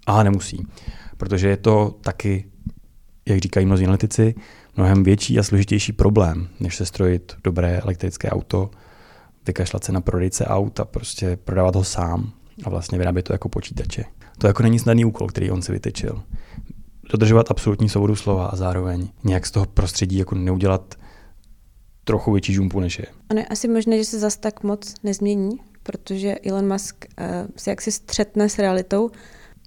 A 0.08 0.24
nemusí 0.24 0.68
protože 1.17 1.48
je 1.48 1.57
to 1.57 1.95
taky, 2.01 2.45
jak 3.25 3.39
říkají 3.39 3.65
mnozí 3.65 3.84
analytici, 3.84 4.36
mnohem 4.77 5.03
větší 5.03 5.39
a 5.39 5.43
složitější 5.43 5.93
problém, 5.93 6.48
než 6.60 6.75
se 6.75 6.86
strojit 6.86 7.36
dobré 7.43 7.79
elektrické 7.79 8.29
auto, 8.29 8.72
vykašlat 9.48 9.84
se 9.84 9.91
na 9.91 10.01
prodejce 10.01 10.45
aut 10.45 10.79
a 10.79 10.86
prostě 10.86 11.38
prodávat 11.43 11.75
ho 11.75 11.84
sám 11.84 12.31
a 12.63 12.69
vlastně 12.69 12.98
vyrábět 12.98 13.24
to 13.24 13.34
jako 13.34 13.50
počítače. 13.50 14.05
To 14.38 14.48
jako 14.48 14.63
není 14.63 14.79
snadný 14.79 15.05
úkol, 15.05 15.27
který 15.27 15.51
on 15.51 15.62
si 15.62 15.72
vytečil. 15.72 16.24
Dodržovat 17.12 17.51
absolutní 17.51 17.89
svobodu 17.89 18.15
slova 18.15 18.48
a 18.48 18.55
zároveň 18.55 19.07
nějak 19.24 19.45
z 19.45 19.51
toho 19.51 19.65
prostředí 19.65 20.17
jako 20.17 20.36
neudělat 20.36 20.95
trochu 22.03 22.31
větší 22.31 22.53
žumpu, 22.53 22.79
než 22.79 23.00
je. 23.00 23.05
Ano, 23.29 23.39
je 23.39 23.45
asi 23.45 23.67
možné, 23.67 23.98
že 23.98 24.05
se 24.05 24.19
zas 24.19 24.38
tak 24.38 24.63
moc 24.63 24.93
nezmění, 25.03 25.60
protože 25.84 26.36
Elon 26.36 26.74
Musk 26.74 27.05
uh, 27.19 27.25
si 27.55 27.69
jaksi 27.69 27.91
střetne 27.91 28.50
s 28.50 28.60
realitou 28.60 29.12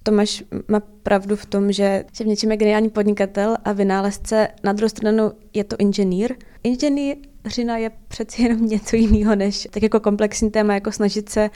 Tomáš 0.03 0.43
má 0.67 0.79
pravdu 0.79 1.35
v 1.35 1.45
tom, 1.45 1.71
že, 1.71 2.05
že 2.13 2.23
v 2.23 2.27
něčem 2.27 2.51
je 2.51 2.57
geniální 2.57 2.89
podnikatel 2.89 3.57
a 3.65 3.71
vynálezce. 3.71 4.47
Na 4.63 4.73
druhou 4.73 4.89
stranu 4.89 5.31
je 5.53 5.63
to 5.63 5.75
inženýr. 5.79 6.35
Inženýřina 6.63 7.77
je 7.77 7.91
přeci 8.07 8.41
jenom 8.41 8.65
něco 8.65 8.95
jiného, 8.95 9.35
než 9.35 9.67
tak 9.71 9.83
jako 9.83 9.99
komplexní 9.99 10.51
téma, 10.51 10.73
jako 10.73 10.91
snažit 10.91 11.29
se 11.29 11.49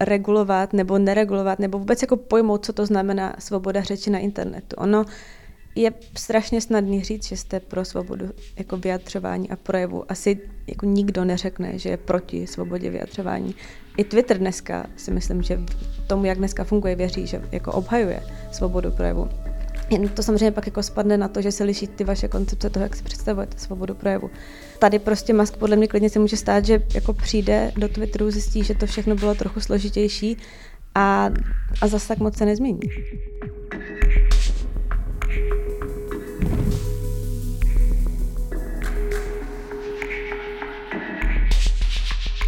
regulovat 0.00 0.72
nebo 0.72 0.98
neregulovat, 0.98 1.58
nebo 1.58 1.78
vůbec 1.78 2.02
jako 2.02 2.16
pojmout, 2.16 2.64
co 2.64 2.72
to 2.72 2.86
znamená 2.86 3.36
svoboda 3.38 3.82
řeči 3.82 4.10
na 4.10 4.18
internetu. 4.18 4.76
Ono 4.76 5.04
je 5.74 5.92
strašně 6.16 6.60
snadný 6.60 7.02
říct, 7.02 7.24
že 7.24 7.36
jste 7.36 7.60
pro 7.60 7.84
svobodu 7.84 8.30
jako 8.58 8.76
vyjadřování 8.76 9.50
a 9.50 9.56
projevu. 9.56 10.04
Asi 10.08 10.40
jako 10.66 10.86
nikdo 10.86 11.24
neřekne, 11.24 11.78
že 11.78 11.88
je 11.88 11.96
proti 11.96 12.46
svobodě 12.46 12.90
vyjadřování. 12.90 13.54
I 13.96 14.04
Twitter 14.04 14.38
dneska 14.38 14.86
si 14.96 15.10
myslím, 15.10 15.42
že 15.42 15.60
tomu, 16.06 16.24
jak 16.24 16.38
dneska 16.38 16.64
funguje, 16.64 16.96
věří, 16.96 17.26
že 17.26 17.42
jako 17.52 17.72
obhajuje 17.72 18.22
svobodu 18.52 18.90
projevu. 18.90 19.28
Jen 19.90 20.08
to 20.08 20.22
samozřejmě 20.22 20.50
pak 20.50 20.66
jako 20.66 20.82
spadne 20.82 21.16
na 21.16 21.28
to, 21.28 21.42
že 21.42 21.52
se 21.52 21.64
liší 21.64 21.86
ty 21.86 22.04
vaše 22.04 22.28
koncepce 22.28 22.70
toho, 22.70 22.82
jak 22.82 22.96
si 22.96 23.02
představujete 23.02 23.58
svobodu 23.58 23.94
projevu. 23.94 24.30
Tady 24.78 24.98
prostě 24.98 25.32
Musk 25.32 25.56
podle 25.56 25.76
mě 25.76 25.88
klidně 25.88 26.10
se 26.10 26.18
může 26.18 26.36
stát, 26.36 26.64
že 26.64 26.82
jako 26.94 27.12
přijde 27.12 27.72
do 27.76 27.88
Twitteru, 27.88 28.30
zjistí, 28.30 28.64
že 28.64 28.74
to 28.74 28.86
všechno 28.86 29.14
bylo 29.14 29.34
trochu 29.34 29.60
složitější 29.60 30.36
a, 30.94 31.30
a 31.80 31.86
zase 31.86 32.08
tak 32.08 32.18
moc 32.18 32.36
se 32.36 32.46
nezmění. 32.46 32.80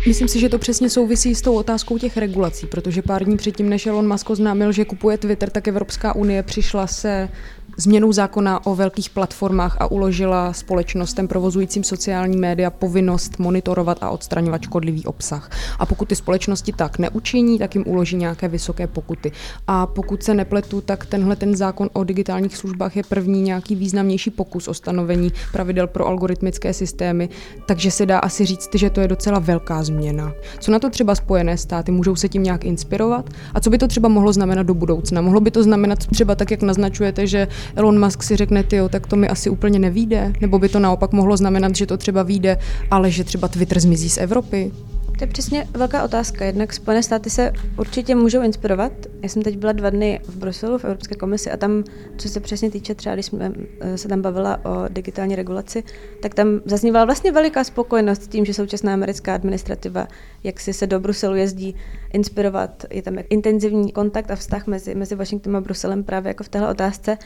Myslím 0.06 0.28
si, 0.28 0.40
že 0.40 0.48
to 0.48 0.58
přesně 0.58 0.90
souvisí 0.90 1.34
s 1.34 1.42
tou 1.42 1.54
otázkou 1.54 1.98
těch 1.98 2.16
regulací, 2.16 2.66
protože 2.66 3.02
pár 3.02 3.24
dní 3.24 3.36
předtím, 3.36 3.68
než 3.68 3.86
Elon 3.86 4.08
Musk 4.08 4.30
oznámil, 4.30 4.72
že 4.72 4.84
kupuje 4.84 5.18
Twitter, 5.18 5.50
tak 5.50 5.68
Evropská 5.68 6.14
unie 6.14 6.42
přišla 6.42 6.86
se 6.86 7.28
změnou 7.76 8.12
zákona 8.12 8.66
o 8.66 8.74
velkých 8.74 9.10
platformách 9.10 9.76
a 9.80 9.90
uložila 9.90 10.52
společnostem 10.52 11.28
provozujícím 11.28 11.84
sociální 11.84 12.36
média 12.36 12.70
povinnost 12.70 13.38
monitorovat 13.38 14.02
a 14.02 14.10
odstraňovat 14.10 14.62
škodlivý 14.62 15.04
obsah. 15.04 15.50
A 15.78 15.86
pokud 15.86 16.08
ty 16.08 16.16
společnosti 16.16 16.72
tak 16.72 16.98
neučiní, 16.98 17.58
tak 17.58 17.74
jim 17.74 17.84
uloží 17.86 18.16
nějaké 18.16 18.48
vysoké 18.48 18.86
pokuty. 18.86 19.32
A 19.66 19.86
pokud 19.86 20.22
se 20.22 20.34
nepletu, 20.34 20.80
tak 20.80 21.06
tenhle 21.06 21.36
ten 21.36 21.56
zákon 21.56 21.90
o 21.92 22.04
digitálních 22.04 22.56
službách 22.56 22.96
je 22.96 23.02
první 23.08 23.42
nějaký 23.42 23.74
významnější 23.74 24.30
pokus 24.30 24.68
o 24.68 24.74
stanovení 24.74 25.32
pravidel 25.52 25.86
pro 25.86 26.06
algoritmické 26.06 26.72
systémy, 26.72 27.28
takže 27.66 27.90
se 27.90 28.06
dá 28.06 28.18
asi 28.18 28.44
říct, 28.44 28.74
že 28.74 28.90
to 28.90 29.00
je 29.00 29.08
docela 29.08 29.38
velká 29.38 29.82
změna. 29.82 30.32
Co 30.58 30.70
na 30.70 30.78
to 30.78 30.90
třeba 30.90 31.14
Spojené 31.14 31.56
státy? 31.56 31.92
Můžou 31.92 32.16
se 32.16 32.28
tím 32.28 32.42
nějak 32.42 32.64
inspirovat? 32.64 33.30
A 33.54 33.60
co 33.60 33.70
by 33.70 33.78
to 33.78 33.88
třeba 33.88 34.08
mohlo 34.08 34.32
znamenat 34.32 34.62
do 34.62 34.74
budoucna? 34.74 35.20
Mohlo 35.20 35.40
by 35.40 35.50
to 35.50 35.62
znamenat 35.62 35.98
třeba 36.06 36.34
tak, 36.34 36.50
jak 36.50 36.62
naznačujete, 36.62 37.26
že 37.26 37.48
Elon 37.74 38.04
Musk 38.04 38.22
si 38.22 38.36
řekne, 38.36 38.62
ty, 38.62 38.80
tak 38.90 39.06
to 39.06 39.16
mi 39.16 39.28
asi 39.28 39.50
úplně 39.50 39.78
nevíde, 39.78 40.32
nebo 40.40 40.58
by 40.58 40.68
to 40.68 40.78
naopak 40.78 41.12
mohlo 41.12 41.36
znamenat, 41.36 41.76
že 41.76 41.86
to 41.86 41.96
třeba 41.96 42.22
vyjde, 42.22 42.58
ale 42.90 43.10
že 43.10 43.24
třeba 43.24 43.48
Twitter 43.48 43.80
zmizí 43.80 44.10
z 44.10 44.18
Evropy? 44.18 44.72
To 45.18 45.24
je 45.24 45.28
přesně 45.28 45.68
velká 45.70 46.04
otázka. 46.04 46.44
Jednak 46.44 46.72
Spojené 46.72 47.02
státy 47.02 47.30
se 47.30 47.52
určitě 47.78 48.14
můžou 48.14 48.42
inspirovat. 48.42 48.92
Já 49.22 49.28
jsem 49.28 49.42
teď 49.42 49.56
byla 49.58 49.72
dva 49.72 49.90
dny 49.90 50.20
v 50.24 50.36
Bruselu 50.36 50.78
v 50.78 50.84
Evropské 50.84 51.14
komisi 51.14 51.50
a 51.50 51.56
tam, 51.56 51.84
co 52.16 52.28
se 52.28 52.40
přesně 52.40 52.70
týče, 52.70 52.94
třeba 52.94 53.14
když 53.14 53.26
jsme 53.26 53.52
eh, 53.80 53.98
se 53.98 54.08
tam 54.08 54.22
bavila 54.22 54.64
o 54.64 54.88
digitální 54.88 55.36
regulaci, 55.36 55.84
tak 56.22 56.34
tam 56.34 56.60
zaznívala 56.64 57.04
vlastně 57.04 57.32
veliká 57.32 57.64
spokojenost 57.64 58.22
s 58.22 58.28
tím, 58.28 58.44
že 58.44 58.54
současná 58.54 58.94
americká 58.94 59.34
administrativa, 59.34 60.08
jak 60.44 60.60
si 60.60 60.72
se 60.72 60.86
do 60.86 61.00
Bruselu 61.00 61.34
jezdí 61.34 61.74
inspirovat. 62.12 62.84
Je 62.90 63.02
tam 63.02 63.14
intenzivní 63.30 63.92
kontakt 63.92 64.30
a 64.30 64.36
vztah 64.36 64.66
mezi, 64.66 64.94
mezi 64.94 65.14
Washingtonem 65.14 65.56
a 65.56 65.60
Bruselem 65.60 66.04
právě 66.04 66.30
jako 66.30 66.44
v 66.44 66.48
téhle 66.48 66.70
otázce. 66.70 67.18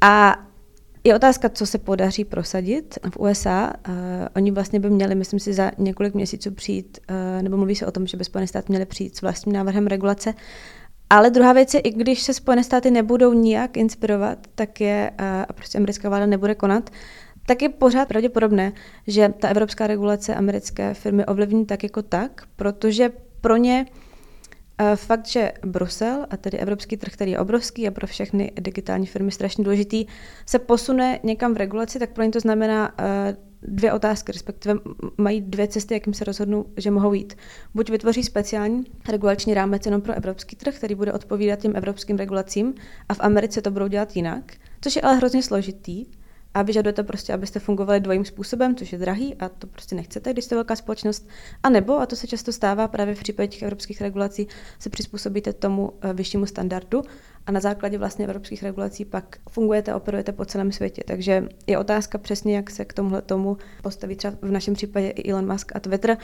A 0.00 0.36
je 1.04 1.14
otázka, 1.14 1.48
co 1.48 1.66
se 1.66 1.78
podaří 1.78 2.24
prosadit 2.24 2.98
v 3.10 3.16
USA. 3.16 3.72
Uh, 3.88 3.94
oni 4.36 4.50
vlastně 4.50 4.80
by 4.80 4.90
měli, 4.90 5.14
myslím 5.14 5.40
si, 5.40 5.52
za 5.52 5.70
několik 5.78 6.14
měsíců 6.14 6.50
přijít, 6.50 6.98
uh, 7.10 7.42
nebo 7.42 7.56
mluví 7.56 7.76
se 7.76 7.86
o 7.86 7.90
tom, 7.90 8.06
že 8.06 8.16
by 8.16 8.24
Spojené 8.24 8.46
státy 8.46 8.66
měly 8.68 8.86
přijít 8.86 9.16
s 9.16 9.22
vlastním 9.22 9.52
návrhem 9.52 9.86
regulace. 9.86 10.34
Ale 11.10 11.30
druhá 11.30 11.52
věc 11.52 11.74
je, 11.74 11.80
i 11.80 11.90
když 11.90 12.22
se 12.22 12.34
Spojené 12.34 12.64
státy 12.64 12.90
nebudou 12.90 13.32
nijak 13.32 13.76
inspirovat, 13.76 14.38
tak 14.54 14.80
je, 14.80 15.10
uh, 15.20 15.26
a 15.48 15.52
prostě 15.52 15.78
americká 15.78 16.08
vláda 16.08 16.26
nebude 16.26 16.54
konat, 16.54 16.90
tak 17.46 17.62
je 17.62 17.68
pořád 17.68 18.08
pravděpodobné, 18.08 18.72
že 19.06 19.32
ta 19.40 19.48
evropská 19.48 19.86
regulace 19.86 20.34
americké 20.34 20.94
firmy 20.94 21.26
ovlivní 21.26 21.66
tak 21.66 21.82
jako 21.82 22.02
tak, 22.02 22.42
protože 22.56 23.10
pro 23.40 23.56
ně 23.56 23.86
uh, 23.90 24.05
Fakt, 24.94 25.26
že 25.26 25.52
Brusel, 25.66 26.26
a 26.30 26.36
tedy 26.36 26.58
evropský 26.58 26.96
trh, 26.96 27.12
který 27.12 27.30
je 27.30 27.38
obrovský 27.38 27.88
a 27.88 27.90
pro 27.90 28.06
všechny 28.06 28.52
digitální 28.60 29.06
firmy 29.06 29.30
strašně 29.30 29.64
důležitý, 29.64 30.06
se 30.46 30.58
posune 30.58 31.20
někam 31.22 31.54
v 31.54 31.56
regulaci, 31.56 31.98
tak 31.98 32.10
pro 32.10 32.24
ně 32.24 32.30
to 32.30 32.40
znamená 32.40 32.94
eh, 32.98 33.36
dvě 33.62 33.92
otázky, 33.92 34.32
respektive 34.32 34.74
mají 35.16 35.40
dvě 35.40 35.68
cesty, 35.68 35.94
jakým 35.94 36.14
se 36.14 36.24
rozhodnou, 36.24 36.64
že 36.76 36.90
mohou 36.90 37.12
jít. 37.12 37.36
Buď 37.74 37.90
vytvoří 37.90 38.22
speciální 38.22 38.84
regulační 39.08 39.54
rámec 39.54 39.86
jenom 39.86 40.00
pro 40.00 40.14
evropský 40.14 40.56
trh, 40.56 40.74
který 40.74 40.94
bude 40.94 41.12
odpovídat 41.12 41.58
těm 41.58 41.76
evropským 41.76 42.16
regulacím 42.16 42.74
a 43.08 43.14
v 43.14 43.20
Americe 43.20 43.62
to 43.62 43.70
budou 43.70 43.88
dělat 43.88 44.16
jinak, 44.16 44.52
což 44.80 44.96
je 44.96 45.02
ale 45.02 45.16
hrozně 45.16 45.42
složitý, 45.42 46.06
a 46.56 46.62
vyžaduje 46.62 46.92
to 46.92 47.04
prostě, 47.04 47.32
abyste 47.32 47.60
fungovali 47.60 48.00
dvojím 48.00 48.24
způsobem, 48.24 48.76
což 48.76 48.92
je 48.92 48.98
drahý 48.98 49.34
a 49.34 49.48
to 49.48 49.66
prostě 49.66 49.94
nechcete, 49.94 50.32
když 50.32 50.44
jste 50.44 50.54
velká 50.54 50.76
společnost. 50.76 51.28
A 51.62 51.70
nebo, 51.70 52.00
a 52.00 52.06
to 52.06 52.16
se 52.16 52.26
často 52.26 52.52
stává 52.52 52.88
právě 52.88 53.14
v 53.14 53.20
případě 53.20 53.48
těch 53.48 53.62
evropských 53.62 54.00
regulací, 54.00 54.48
se 54.78 54.90
přizpůsobíte 54.90 55.52
tomu 55.52 55.92
eh, 56.00 56.12
vyššímu 56.12 56.46
standardu 56.46 57.02
a 57.46 57.52
na 57.52 57.60
základě 57.60 57.98
vlastně 57.98 58.24
evropských 58.24 58.62
regulací 58.62 59.04
pak 59.04 59.36
fungujete 59.50 59.92
a 59.92 59.96
operujete 59.96 60.32
po 60.32 60.44
celém 60.44 60.72
světě. 60.72 61.02
Takže 61.06 61.48
je 61.66 61.78
otázka 61.78 62.18
přesně, 62.18 62.56
jak 62.56 62.70
se 62.70 62.84
k 62.84 62.92
tomuhle 62.92 63.22
tomu 63.22 63.56
postaví 63.82 64.16
třeba 64.16 64.36
v 64.42 64.50
našem 64.50 64.74
případě 64.74 65.08
i 65.08 65.30
Elon 65.30 65.52
Musk 65.52 65.76
a 65.76 65.80
Twitter. 65.80 66.18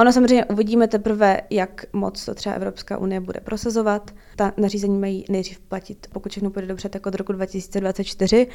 Ono 0.00 0.12
samozřejmě 0.12 0.44
uvidíme 0.44 0.88
teprve, 0.88 1.40
jak 1.50 1.84
moc 1.92 2.24
to 2.24 2.34
třeba 2.34 2.54
Evropská 2.54 2.98
unie 2.98 3.20
bude 3.20 3.40
prosazovat. 3.40 4.10
Ta 4.36 4.52
nařízení 4.56 4.98
mají 4.98 5.24
nejdřív 5.28 5.60
platit, 5.60 6.06
pokud 6.12 6.32
všechno 6.32 6.50
půjde 6.50 6.66
dobře, 6.66 6.88
tak 6.88 7.06
od 7.06 7.14
roku 7.14 7.32
2024. 7.32 8.46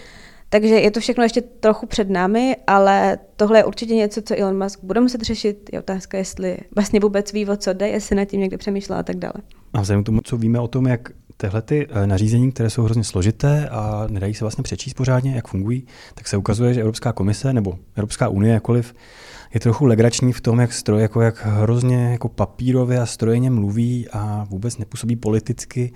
Takže 0.53 0.75
je 0.75 0.91
to 0.91 0.99
všechno 0.99 1.23
ještě 1.23 1.41
trochu 1.41 1.85
před 1.85 2.09
námi, 2.09 2.55
ale 2.67 3.17
tohle 3.35 3.59
je 3.59 3.65
určitě 3.65 3.95
něco, 3.95 4.21
co 4.21 4.35
Elon 4.37 4.63
Musk 4.63 4.79
bude 4.83 4.99
muset 4.99 5.21
řešit. 5.21 5.69
Je 5.73 5.79
otázka, 5.79 6.17
jestli 6.17 6.57
vlastně 6.75 6.99
vůbec 6.99 7.33
ví, 7.33 7.47
o 7.47 7.55
co 7.55 7.73
jde, 7.73 7.87
jestli 7.87 8.15
nad 8.15 8.25
tím 8.25 8.39
někde 8.39 8.57
přemýšlel 8.57 8.99
a 8.99 9.03
tak 9.03 9.15
dále. 9.15 9.33
A 9.73 9.81
vzhledem 9.81 10.03
k 10.03 10.05
tomu, 10.05 10.21
co 10.23 10.37
víme 10.37 10.59
o 10.59 10.67
tom, 10.67 10.87
jak 10.87 11.09
tyhle 11.37 11.61
ty 11.61 11.87
eh, 11.89 12.07
nařízení, 12.07 12.51
které 12.51 12.69
jsou 12.69 12.83
hrozně 12.83 13.03
složité 13.03 13.69
a 13.69 14.07
nedají 14.09 14.33
se 14.33 14.43
vlastně 14.43 14.61
přečíst 14.63 14.93
pořádně, 14.93 15.35
jak 15.35 15.47
fungují, 15.47 15.87
tak 16.15 16.27
se 16.27 16.37
ukazuje, 16.37 16.73
že 16.73 16.81
Evropská 16.81 17.13
komise 17.13 17.53
nebo 17.53 17.77
Evropská 17.95 18.27
unie 18.27 18.53
jakoliv 18.53 18.93
je 19.53 19.59
trochu 19.59 19.85
legrační 19.85 20.33
v 20.33 20.41
tom, 20.41 20.59
jak 20.59 20.73
stroj, 20.73 21.01
jako 21.01 21.21
jak 21.21 21.45
hrozně 21.45 22.11
jako 22.11 22.29
papírově 22.29 22.99
a 22.99 23.05
strojeně 23.05 23.49
mluví 23.49 24.07
a 24.09 24.47
vůbec 24.49 24.77
nepůsobí 24.77 25.15
politicky, 25.15 25.93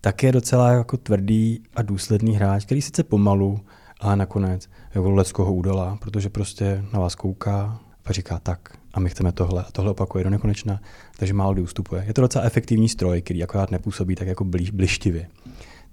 tak 0.00 0.22
je 0.22 0.32
docela 0.32 0.70
jako 0.70 0.96
tvrdý 0.96 1.62
a 1.76 1.82
důsledný 1.82 2.36
hráč, 2.36 2.64
který 2.64 2.82
sice 2.82 3.02
pomalu, 3.02 3.60
ale 4.00 4.16
nakonec 4.16 4.68
jako 4.94 5.10
leckoho 5.10 5.54
údola, 5.54 5.98
protože 6.00 6.28
prostě 6.28 6.84
na 6.92 7.00
vás 7.00 7.14
kouká 7.14 7.80
a 8.04 8.12
říká 8.12 8.38
tak 8.38 8.76
a 8.94 9.00
my 9.00 9.10
chceme 9.10 9.32
tohle 9.32 9.62
a 9.62 9.70
tohle 9.72 9.90
opakuje 9.90 10.24
do 10.24 10.30
nekonečna, 10.30 10.80
takže 11.18 11.34
málo 11.34 11.52
kdy 11.52 11.62
ustupuje. 11.62 12.04
Je 12.06 12.14
to 12.14 12.20
docela 12.20 12.44
efektivní 12.44 12.88
stroj, 12.88 13.22
který 13.22 13.42
akorát 13.42 13.70
nepůsobí 13.70 14.14
tak 14.14 14.28
jako 14.28 14.44
blíž, 14.44 14.70
blištivě. 14.70 15.26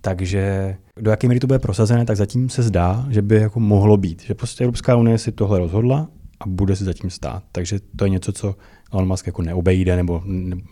Takže 0.01 0.75
do 1.01 1.11
jaké 1.11 1.27
míry 1.27 1.39
to 1.39 1.47
bude 1.47 1.59
prosazené, 1.59 2.05
tak 2.05 2.17
zatím 2.17 2.49
se 2.49 2.63
zdá, 2.63 3.05
že 3.09 3.21
by 3.21 3.35
jako 3.35 3.59
mohlo 3.59 3.97
být. 3.97 4.23
Že 4.23 4.33
prostě 4.33 4.63
Evropská 4.63 4.95
unie 4.95 5.17
si 5.17 5.31
tohle 5.31 5.59
rozhodla 5.59 6.07
a 6.39 6.47
bude 6.47 6.75
si 6.75 6.83
zatím 6.83 7.09
stát. 7.09 7.43
Takže 7.51 7.79
to 7.95 8.05
je 8.05 8.09
něco, 8.09 8.31
co 8.31 8.55
Elon 8.93 9.07
Musk 9.07 9.27
jako 9.27 9.41
neobejde 9.41 9.95
nebo 9.95 10.23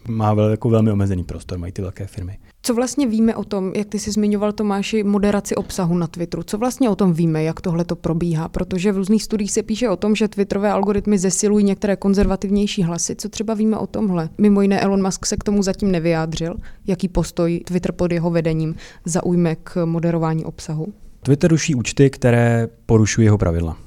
má 0.07 0.33
vel, 0.33 0.49
jako 0.49 0.69
velmi 0.69 0.91
omezený 0.91 1.23
prostor, 1.23 1.57
mají 1.57 1.73
ty 1.73 1.81
velké 1.81 2.07
firmy. 2.07 2.37
Co 2.65 2.73
vlastně 2.73 3.07
víme 3.07 3.35
o 3.35 3.43
tom, 3.43 3.71
jak 3.75 3.87
ty 3.87 3.99
jsi 3.99 4.11
zmiňoval 4.11 4.51
Tomáši, 4.51 5.03
moderaci 5.03 5.55
obsahu 5.55 5.97
na 5.97 6.07
Twitteru? 6.07 6.43
Co 6.43 6.57
vlastně 6.57 6.89
o 6.89 6.95
tom 6.95 7.13
víme, 7.13 7.43
jak 7.43 7.61
tohle 7.61 7.85
to 7.85 7.95
probíhá? 7.95 8.49
Protože 8.49 8.91
v 8.91 8.97
různých 8.97 9.23
studiích 9.23 9.51
se 9.51 9.63
píše 9.63 9.89
o 9.89 9.95
tom, 9.95 10.15
že 10.15 10.27
Twitterové 10.27 10.71
algoritmy 10.71 11.17
zesilují 11.17 11.65
některé 11.65 11.95
konzervativnější 11.95 12.83
hlasy. 12.83 13.15
Co 13.15 13.29
třeba 13.29 13.53
víme 13.53 13.77
o 13.77 13.87
tomhle? 13.87 14.29
Mimo 14.37 14.61
jiné 14.61 14.79
Elon 14.79 15.03
Musk 15.03 15.25
se 15.25 15.37
k 15.37 15.43
tomu 15.43 15.63
zatím 15.63 15.91
nevyjádřil. 15.91 16.55
Jaký 16.87 17.07
postoj 17.07 17.59
Twitter 17.65 17.91
pod 17.91 18.11
jeho 18.11 18.29
vedením 18.29 18.75
zaujme 19.05 19.55
k 19.55 19.85
moderování 19.85 20.45
obsahu? 20.45 20.93
Twitter 21.23 21.51
ruší 21.51 21.75
účty, 21.75 22.09
které 22.09 22.67
porušují 22.85 23.25
jeho 23.25 23.37
pravidla. 23.37 23.77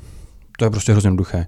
To 0.59 0.64
je 0.64 0.71
prostě 0.71 0.93
hrozně 0.93 1.07
jednoduché. 1.07 1.47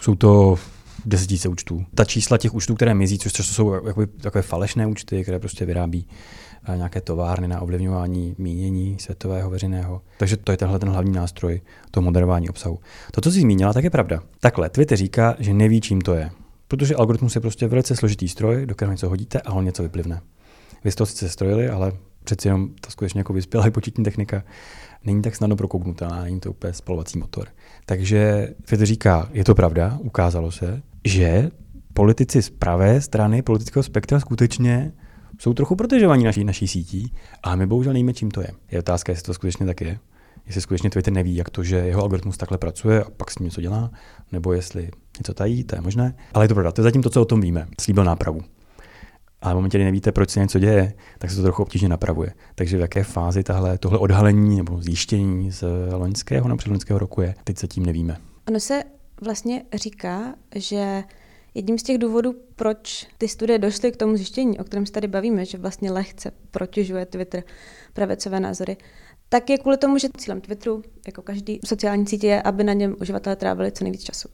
Jsou 0.00 0.14
to 0.14 0.56
desetice 1.04 1.48
účtů. 1.48 1.84
Ta 1.94 2.04
čísla 2.04 2.38
těch 2.38 2.54
účtů, 2.54 2.74
které 2.74 2.94
mizí, 2.94 3.18
což 3.18 3.32
to 3.32 3.42
jsou 3.42 3.72
jakoby, 3.86 4.06
takové 4.06 4.42
falešné 4.42 4.86
účty, 4.86 5.22
které 5.22 5.38
prostě 5.38 5.64
vyrábí 5.64 6.06
eh, 6.64 6.76
nějaké 6.76 7.00
továrny 7.00 7.48
na 7.48 7.60
ovlivňování 7.60 8.34
mínění 8.38 8.96
světového 9.00 9.50
veřejného. 9.50 10.02
Takže 10.18 10.36
to 10.36 10.52
je 10.52 10.58
tenhle 10.58 10.78
ten 10.78 10.88
hlavní 10.88 11.12
nástroj 11.12 11.60
toho 11.90 12.04
moderování 12.04 12.48
obsahu. 12.48 12.78
To, 13.10 13.20
co 13.20 13.32
jsi 13.32 13.40
zmínila, 13.40 13.72
tak 13.72 13.84
je 13.84 13.90
pravda. 13.90 14.22
Takhle, 14.40 14.70
Twitter 14.70 14.98
říká, 14.98 15.36
že 15.38 15.54
neví, 15.54 15.80
čím 15.80 16.00
to 16.00 16.14
je. 16.14 16.30
Protože 16.68 16.94
algoritmus 16.94 17.34
je 17.34 17.40
prostě 17.40 17.66
velice 17.66 17.96
složitý 17.96 18.28
stroj, 18.28 18.66
do 18.66 18.74
kterého 18.74 18.92
něco 18.92 19.08
hodíte 19.08 19.40
a 19.40 19.52
on 19.52 19.64
něco 19.64 19.82
vyplivne. 19.82 20.20
Vy 20.84 20.92
jste 20.92 20.98
to 20.98 21.06
sice 21.06 21.28
strojili, 21.28 21.68
ale 21.68 21.92
přeci 22.24 22.48
jenom 22.48 22.68
to 22.80 22.90
skutečně 22.90 23.20
jako 23.20 23.32
vyspělá 23.32 23.70
početní 23.70 24.04
technika 24.04 24.42
není 25.04 25.22
tak 25.22 25.36
snadno 25.36 25.56
prokouknutelná, 25.56 26.22
není 26.22 26.40
to 26.40 26.50
úplně 26.50 26.72
spalovací 26.72 27.18
motor. 27.18 27.48
Takže 27.86 28.48
Twitter 28.64 28.86
říká, 28.86 29.28
je 29.32 29.44
to 29.44 29.54
pravda, 29.54 29.98
ukázalo 30.02 30.50
se, 30.50 30.82
že 31.04 31.50
politici 31.94 32.42
z 32.42 32.50
pravé 32.50 33.00
strany 33.00 33.42
politického 33.42 33.82
spektra 33.82 34.20
skutečně 34.20 34.92
jsou 35.38 35.54
trochu 35.54 35.76
protežovaní 35.76 36.24
naší, 36.24 36.44
naší 36.44 36.68
sítí 36.68 37.14
a 37.42 37.56
my 37.56 37.66
bohužel 37.66 37.92
nevíme, 37.92 38.14
čím 38.14 38.30
to 38.30 38.40
je. 38.40 38.48
Je 38.70 38.78
otázka, 38.78 39.12
jestli 39.12 39.24
to 39.24 39.34
skutečně 39.34 39.66
tak 39.66 39.80
je. 39.80 39.98
Jestli 40.46 40.60
skutečně 40.60 40.90
Twitter 40.90 41.12
neví, 41.12 41.36
jak 41.36 41.50
to, 41.50 41.62
že 41.62 41.76
jeho 41.76 42.02
algoritmus 42.02 42.36
takhle 42.36 42.58
pracuje 42.58 43.04
a 43.04 43.10
pak 43.10 43.30
s 43.30 43.38
ním 43.38 43.44
něco 43.44 43.60
dělá, 43.60 43.90
nebo 44.32 44.52
jestli 44.52 44.90
něco 45.18 45.34
tají, 45.34 45.64
to 45.64 45.74
je 45.74 45.80
možné. 45.80 46.14
Ale 46.34 46.44
je 46.44 46.48
to 46.48 46.54
pravda, 46.54 46.72
to 46.72 46.80
je 46.80 46.82
zatím 46.82 47.02
to, 47.02 47.10
co 47.10 47.22
o 47.22 47.24
tom 47.24 47.40
víme. 47.40 47.66
Slíbil 47.80 48.04
nápravu. 48.04 48.40
Ale 49.42 49.54
v 49.54 49.56
momentě, 49.56 49.78
kdy 49.78 49.84
nevíte, 49.84 50.12
proč 50.12 50.30
se 50.30 50.40
něco 50.40 50.58
děje, 50.58 50.94
tak 51.18 51.30
se 51.30 51.36
to 51.36 51.42
trochu 51.42 51.62
obtížně 51.62 51.88
napravuje. 51.88 52.32
Takže 52.54 52.76
v 52.76 52.80
jaké 52.80 53.04
fázi 53.04 53.42
tahle, 53.42 53.78
tohle 53.78 53.98
odhalení 53.98 54.56
nebo 54.56 54.82
zjištění 54.82 55.50
z 55.50 55.64
loňského 55.92 56.48
nebo 56.48 56.58
předloňského 56.58 56.98
roku 56.98 57.20
je, 57.20 57.34
teď 57.44 57.58
zatím 57.58 57.86
nevíme. 57.86 58.16
Ono 58.48 58.60
se 58.60 58.82
vlastně 59.22 59.64
říká, 59.74 60.34
že 60.54 61.04
jedním 61.54 61.78
z 61.78 61.82
těch 61.82 61.98
důvodů, 61.98 62.34
proč 62.56 63.06
ty 63.18 63.28
studie 63.28 63.58
došly 63.58 63.92
k 63.92 63.96
tomu 63.96 64.16
zjištění, 64.16 64.58
o 64.58 64.64
kterém 64.64 64.86
se 64.86 64.92
tady 64.92 65.08
bavíme, 65.08 65.44
že 65.44 65.58
vlastně 65.58 65.92
lehce 65.92 66.32
protěžuje 66.50 67.06
Twitter 67.06 67.42
pravicové 67.92 68.40
názory, 68.40 68.76
tak 69.28 69.50
je 69.50 69.58
kvůli 69.58 69.76
tomu, 69.76 69.98
že 69.98 70.08
cílem 70.16 70.40
Twitteru, 70.40 70.82
jako 71.06 71.22
každý 71.22 71.60
sociální 71.66 72.06
sítě, 72.06 72.26
je, 72.26 72.42
aby 72.42 72.64
na 72.64 72.72
něm 72.72 72.96
uživatelé 73.00 73.36
trávili 73.36 73.72
co 73.72 73.84
nejvíc 73.84 74.02
času. 74.02 74.28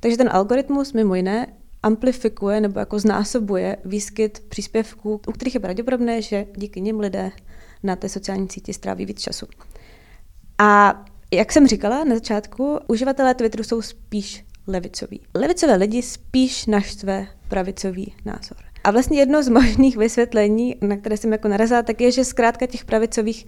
Takže 0.00 0.16
ten 0.16 0.28
algoritmus 0.32 0.92
mimo 0.92 1.14
jiné 1.14 1.46
amplifikuje 1.82 2.60
nebo 2.60 2.78
jako 2.78 2.98
znásobuje 2.98 3.76
výskyt 3.84 4.40
příspěvků, 4.48 5.20
u 5.28 5.32
kterých 5.32 5.54
je 5.54 5.60
pravděpodobné, 5.60 6.22
že 6.22 6.46
díky 6.56 6.80
nim 6.80 7.00
lidé 7.00 7.30
na 7.82 7.96
té 7.96 8.08
sociální 8.08 8.48
síti 8.50 8.72
stráví 8.72 9.06
víc 9.06 9.20
času. 9.20 9.46
A 10.58 11.04
jak 11.32 11.52
jsem 11.52 11.66
říkala 11.66 12.04
na 12.04 12.14
začátku, 12.14 12.78
uživatelé 12.86 13.34
Twitteru 13.34 13.64
jsou 13.64 13.82
spíš 13.82 14.44
levicoví. 14.66 15.20
Levicové 15.34 15.76
lidi 15.76 16.02
spíš 16.02 16.66
naštve 16.66 17.26
pravicový 17.48 18.14
názor. 18.24 18.56
A 18.84 18.90
vlastně 18.90 19.18
jedno 19.18 19.42
z 19.42 19.48
možných 19.48 19.96
vysvětlení, 19.96 20.76
na 20.80 20.96
které 20.96 21.16
jsem 21.16 21.32
jako 21.32 21.48
narazila, 21.48 21.82
tak 21.82 22.00
je, 22.00 22.12
že 22.12 22.24
zkrátka 22.24 22.66
těch 22.66 22.84
pravicových 22.84 23.46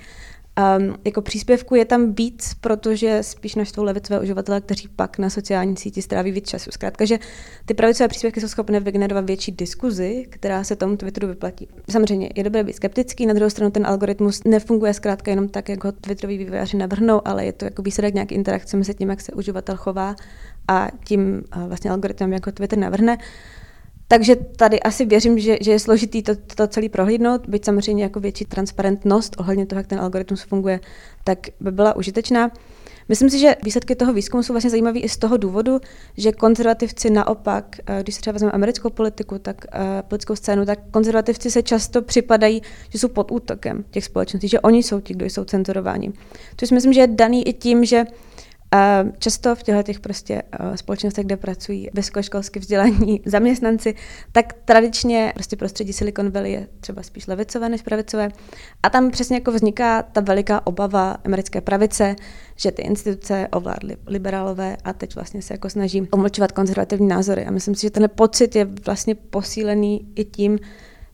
Um, 0.78 0.96
jako 1.04 1.22
příspěvku 1.22 1.74
je 1.74 1.84
tam 1.84 2.12
víc, 2.12 2.54
protože 2.60 3.22
spíš 3.22 3.54
naštvou 3.54 3.82
levicové 3.82 4.20
uživatele, 4.20 4.60
kteří 4.60 4.88
pak 4.88 5.18
na 5.18 5.30
sociální 5.30 5.76
síti 5.76 6.02
stráví 6.02 6.32
víc 6.32 6.48
času. 6.48 6.70
Zkrátka, 6.70 7.04
že 7.04 7.18
ty 7.66 7.74
pravicové 7.74 8.08
příspěvky 8.08 8.40
jsou 8.40 8.48
schopné 8.48 8.80
vygenerovat 8.80 9.24
větší 9.24 9.52
diskuzi, 9.52 10.26
která 10.28 10.64
se 10.64 10.76
tomu 10.76 10.96
Twitteru 10.96 11.28
vyplatí. 11.28 11.68
Samozřejmě 11.90 12.30
je 12.34 12.44
dobré 12.44 12.64
být 12.64 12.76
skeptický, 12.76 13.26
na 13.26 13.34
druhou 13.34 13.50
stranu 13.50 13.70
ten 13.70 13.86
algoritmus 13.86 14.44
nefunguje 14.44 14.94
zkrátka 14.94 15.30
jenom 15.30 15.48
tak, 15.48 15.68
jak 15.68 15.84
ho 15.84 15.92
Twitteroví 15.92 16.38
vývojáři 16.38 16.76
navrhnou, 16.76 17.28
ale 17.28 17.44
je 17.44 17.52
to 17.52 17.64
jako 17.64 17.82
výsledek 17.82 18.14
nějaké 18.14 18.34
interakce 18.34 18.76
mezi 18.76 18.94
tím, 18.94 19.10
jak 19.10 19.20
se 19.20 19.32
uživatel 19.32 19.76
chová 19.76 20.16
a 20.68 20.88
tím 21.04 21.42
vlastně 21.66 21.90
algoritmem, 21.90 22.32
jak 22.32 22.46
ho 22.46 22.52
Twitter 22.52 22.78
navrhne. 22.78 23.18
Takže 24.12 24.36
tady 24.36 24.80
asi 24.80 25.04
věřím, 25.04 25.38
že, 25.38 25.58
že 25.60 25.70
je 25.70 25.78
složitý 25.78 26.22
to, 26.22 26.32
to 26.54 26.66
celý 26.66 26.88
prohlídnout, 26.88 27.48
byť 27.48 27.64
samozřejmě 27.64 28.04
jako 28.04 28.20
větší 28.20 28.44
transparentnost 28.44 29.36
ohledně 29.38 29.66
toho, 29.66 29.78
jak 29.78 29.86
ten 29.86 30.00
algoritmus 30.00 30.42
funguje, 30.42 30.80
tak 31.24 31.38
by 31.60 31.70
byla 31.70 31.96
užitečná. 31.96 32.50
Myslím 33.08 33.30
si, 33.30 33.38
že 33.38 33.56
výsledky 33.64 33.94
toho 33.94 34.12
výzkumu 34.12 34.42
jsou 34.42 34.52
vlastně 34.52 34.70
zajímavé 34.70 34.98
i 34.98 35.08
z 35.08 35.16
toho 35.16 35.36
důvodu, 35.36 35.80
že 36.16 36.32
konzervativci 36.32 37.10
naopak, 37.10 37.76
eh, 37.86 38.02
když 38.02 38.14
se 38.14 38.20
třeba 38.20 38.32
vezmeme 38.32 38.52
americkou 38.52 38.90
politiku, 38.90 39.38
tak 39.38 39.64
uh, 39.74 39.80
politickou 40.08 40.36
scénu, 40.36 40.66
tak 40.66 40.78
konzervativci 40.90 41.50
se 41.50 41.62
často 41.62 42.02
připadají, 42.02 42.62
že 42.88 42.98
jsou 42.98 43.08
pod 43.08 43.30
útokem 43.30 43.84
těch 43.90 44.04
společností, 44.04 44.48
že 44.48 44.60
oni 44.60 44.82
jsou 44.82 45.00
ti, 45.00 45.14
kdo 45.14 45.26
jsou 45.26 45.44
cenzurováni. 45.44 46.12
Což 46.56 46.70
myslím, 46.70 46.92
že 46.92 47.00
je 47.00 47.06
daný 47.06 47.48
i 47.48 47.52
tím, 47.52 47.84
že 47.84 48.04
často 49.18 49.54
v 49.54 49.62
těchto 49.62 49.82
těch 49.82 50.00
prostě 50.00 50.42
uh, 50.60 50.74
společnostech, 50.74 51.26
kde 51.26 51.36
pracují 51.36 51.90
vysokoškolsky 51.94 52.60
vzdělaní 52.60 53.22
zaměstnanci, 53.26 53.94
tak 54.32 54.52
tradičně 54.64 55.32
prostě 55.34 55.56
prostředí 55.56 55.92
Silicon 55.92 56.30
Valley 56.30 56.52
je 56.52 56.68
třeba 56.80 57.02
spíš 57.02 57.26
levicové 57.26 57.68
než 57.68 57.82
pravicové. 57.82 58.28
A 58.82 58.90
tam 58.90 59.10
přesně 59.10 59.36
jako 59.36 59.52
vzniká 59.52 60.02
ta 60.02 60.20
veliká 60.20 60.66
obava 60.66 61.16
americké 61.24 61.60
pravice, 61.60 62.16
že 62.56 62.72
ty 62.72 62.82
instituce 62.82 63.48
ovládly 63.52 63.96
liberálové 64.06 64.76
a 64.84 64.92
teď 64.92 65.14
vlastně 65.14 65.42
se 65.42 65.54
jako 65.54 65.70
snaží 65.70 66.08
omlčovat 66.10 66.52
konzervativní 66.52 67.08
názory. 67.08 67.46
A 67.46 67.50
myslím 67.50 67.74
si, 67.74 67.82
že 67.82 67.90
ten 67.90 68.10
pocit 68.14 68.56
je 68.56 68.64
vlastně 68.64 69.14
posílený 69.14 70.12
i 70.14 70.24
tím, 70.24 70.58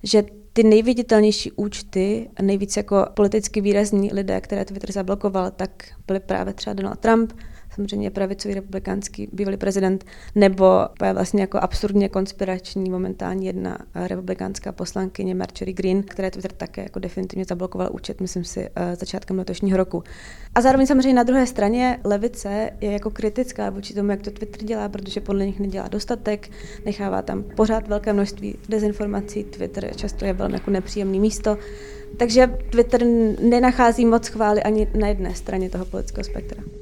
že 0.03 0.23
ty 0.53 0.63
nejviditelnější 0.63 1.53
účty 1.53 2.31
a 2.37 2.43
nejvíc 2.43 2.77
jako 2.77 3.07
politicky 3.15 3.61
výrazní 3.61 4.11
lidé, 4.13 4.41
které 4.41 4.65
Twitter 4.65 4.93
zablokoval, 4.93 5.51
tak 5.51 5.71
byly 6.07 6.21
právě 6.21 6.55
třeba 6.55 6.75
Donald 6.75 6.99
Trump, 6.99 7.33
samozřejmě 7.79 8.11
pravicový 8.11 8.55
republikánský 8.55 9.29
bývalý 9.33 9.57
prezident, 9.57 10.05
nebo 10.35 10.67
vlastně 11.13 11.41
jako 11.41 11.59
absurdně 11.59 12.09
konspirační 12.09 12.91
momentální 12.91 13.47
jedna 13.47 13.79
republikánská 13.95 14.73
poslankyně 14.73 15.35
Marjorie 15.35 15.75
Green, 15.75 16.03
která 16.03 16.31
Twitter 16.31 16.53
také 16.53 16.83
jako 16.83 16.99
definitivně 16.99 17.45
zablokoval 17.45 17.89
účet, 17.93 18.21
myslím 18.21 18.45
si, 18.45 18.69
eh, 18.77 18.97
začátkem 18.97 19.39
letošního 19.39 19.77
roku. 19.77 20.03
A 20.55 20.61
zároveň 20.61 20.87
samozřejmě 20.87 21.15
na 21.15 21.23
druhé 21.23 21.47
straně 21.47 21.99
levice 22.05 22.71
je 22.81 22.93
jako 22.93 23.11
kritická 23.11 23.71
vůči 23.71 23.95
tomu, 23.95 24.11
jak 24.11 24.23
to 24.23 24.31
Twitter 24.31 24.65
dělá, 24.65 24.89
protože 24.89 25.21
podle 25.21 25.47
nich 25.47 25.61
nedělá 25.61 25.89
dostatek, 25.89 26.51
nechává 26.85 27.23
tam 27.23 27.43
pořád 27.43 27.89
velké 27.89 28.13
množství 28.13 28.59
dezinformací, 28.69 29.45
Twitter 29.45 29.97
často 29.97 30.25
je 30.25 30.33
velmi 30.33 30.55
jako 30.55 30.71
nepříjemné 30.71 31.19
místo, 31.19 31.59
Takže 32.17 32.47
Twitter 32.71 33.05
nenachází 33.41 34.07
moc 34.07 34.29
chvály 34.29 34.63
ani 34.63 34.89
na 34.95 35.09
jedné 35.09 35.35
straně 35.35 35.71
toho 35.71 35.85
politického 35.85 36.25
spektra. 36.25 36.78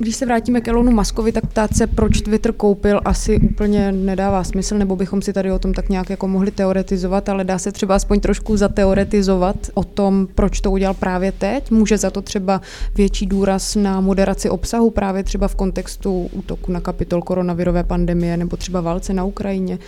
Když 0.00 0.16
se 0.16 0.26
vrátíme 0.26 0.60
k 0.60 0.68
Elonu 0.68 0.92
Muskovi, 0.92 1.32
tak 1.32 1.46
ptát 1.46 1.76
se, 1.76 1.86
proč 1.86 2.20
Twitter 2.20 2.52
koupil, 2.52 3.00
asi 3.04 3.40
úplně 3.40 3.92
nedává 3.92 4.44
smysl, 4.44 4.78
nebo 4.78 4.96
bychom 4.96 5.22
si 5.22 5.32
tady 5.32 5.52
o 5.52 5.58
tom 5.58 5.74
tak 5.74 5.88
nějak 5.88 6.10
jako 6.10 6.28
mohli 6.28 6.50
teoretizovat, 6.50 7.28
ale 7.28 7.44
dá 7.44 7.58
se 7.58 7.72
třeba 7.72 7.94
aspoň 7.94 8.20
trošku 8.20 8.56
zateoretizovat 8.56 9.56
o 9.74 9.84
tom, 9.84 10.28
proč 10.34 10.60
to 10.60 10.70
udělal 10.70 10.94
právě 10.94 11.32
teď. 11.32 11.70
Může 11.70 11.98
za 11.98 12.10
to 12.10 12.22
třeba 12.22 12.60
větší 12.94 13.26
důraz 13.26 13.74
na 13.74 14.00
moderaci 14.00 14.50
obsahu 14.50 14.90
právě 14.90 15.22
třeba 15.22 15.48
v 15.48 15.54
kontextu 15.54 16.28
útoku 16.32 16.72
na 16.72 16.80
kapitol 16.80 17.22
koronavirové 17.22 17.84
pandemie 17.84 18.36
nebo 18.36 18.56
třeba 18.56 18.80
válce 18.80 19.14
na 19.14 19.24
Ukrajině. 19.24 19.78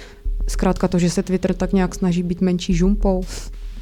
Zkrátka 0.46 0.88
to, 0.88 0.98
že 0.98 1.10
se 1.10 1.22
Twitter 1.22 1.54
tak 1.54 1.72
nějak 1.72 1.94
snaží 1.94 2.22
být 2.22 2.40
menší 2.40 2.74
žumpou. 2.74 3.22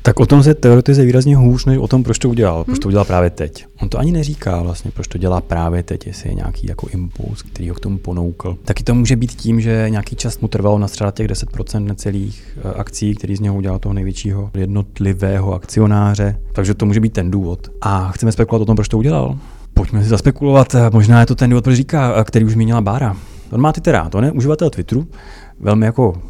Tak 0.08 0.20
o 0.20 0.26
tom 0.26 0.42
se 0.42 0.54
teoretizuje 0.54 1.06
výrazně 1.06 1.36
hůř, 1.36 1.64
než 1.64 1.78
o 1.78 1.88
tom, 1.88 2.02
proč 2.02 2.18
to 2.18 2.28
udělal, 2.28 2.64
proč 2.64 2.78
to 2.78 2.88
udělal 2.88 3.04
právě 3.04 3.30
teď. 3.30 3.66
On 3.82 3.88
to 3.88 3.98
ani 3.98 4.12
neříká 4.12 4.62
vlastně, 4.62 4.90
proč 4.90 5.08
to 5.08 5.18
dělá 5.18 5.40
právě 5.40 5.82
teď, 5.82 6.06
jestli 6.06 6.28
je 6.28 6.34
nějaký 6.34 6.66
jako 6.66 6.88
impuls, 6.88 7.42
který 7.42 7.68
ho 7.68 7.74
k 7.74 7.80
tomu 7.80 7.98
ponoukl. 7.98 8.56
Taky 8.64 8.84
to 8.84 8.94
může 8.94 9.16
být 9.16 9.32
tím, 9.32 9.60
že 9.60 9.86
nějaký 9.88 10.16
čas 10.16 10.38
mu 10.38 10.48
trvalo 10.48 10.78
nastřádat 10.78 11.14
těch 11.14 11.26
10% 11.26 11.84
necelých 11.84 12.58
eh, 12.58 12.72
akcí, 12.74 13.14
který 13.14 13.36
z 13.36 13.40
něho 13.40 13.56
udělal 13.56 13.78
toho 13.78 13.92
největšího 13.92 14.50
jednotlivého 14.54 15.54
akcionáře. 15.54 16.38
Takže 16.52 16.74
to 16.74 16.86
může 16.86 17.00
být 17.00 17.12
ten 17.12 17.30
důvod. 17.30 17.68
A 17.80 18.10
chceme 18.10 18.32
spekulovat 18.32 18.62
o 18.62 18.66
tom, 18.66 18.76
proč 18.76 18.88
to 18.88 18.98
udělal. 18.98 19.38
Pojďme 19.74 20.02
si 20.02 20.08
zaspekulovat, 20.08 20.74
možná 20.92 21.20
je 21.20 21.26
to 21.26 21.34
ten 21.34 21.50
důvod, 21.50 21.64
proč 21.64 21.76
říká, 21.76 22.14
eh, 22.16 22.24
který 22.24 22.44
už 22.44 22.52
zmínila 22.52 22.80
Bára. 22.80 23.16
On 23.52 23.60
má 23.60 23.72
ty 23.72 23.92
rád, 23.92 24.14
on 24.14 24.24
je 24.24 24.32
uživatel 24.32 24.70
Twitteru, 24.70 25.06
velmi 25.60 25.86
jako 25.86 26.22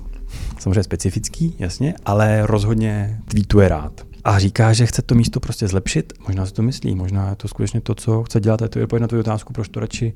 samozřejmě 0.58 0.82
specifický, 0.82 1.54
jasně, 1.58 1.94
ale 2.04 2.46
rozhodně 2.46 3.20
tweetuje 3.24 3.68
rád. 3.68 4.06
A 4.24 4.38
říká, 4.38 4.72
že 4.72 4.86
chce 4.86 5.02
to 5.02 5.14
místo 5.14 5.40
prostě 5.40 5.68
zlepšit. 5.68 6.12
Možná 6.26 6.46
si 6.46 6.52
to 6.52 6.62
myslí, 6.62 6.94
možná 6.94 7.30
je 7.30 7.36
to 7.36 7.48
skutečně 7.48 7.80
to, 7.80 7.94
co 7.94 8.22
chce 8.22 8.40
dělat. 8.40 8.62
A 8.62 8.68
to 8.68 8.78
je 8.78 8.84
odpověď 8.84 9.00
na 9.00 9.08
tu 9.08 9.18
otázku, 9.18 9.52
proč 9.52 9.68
to 9.68 9.80
radši 9.80 10.14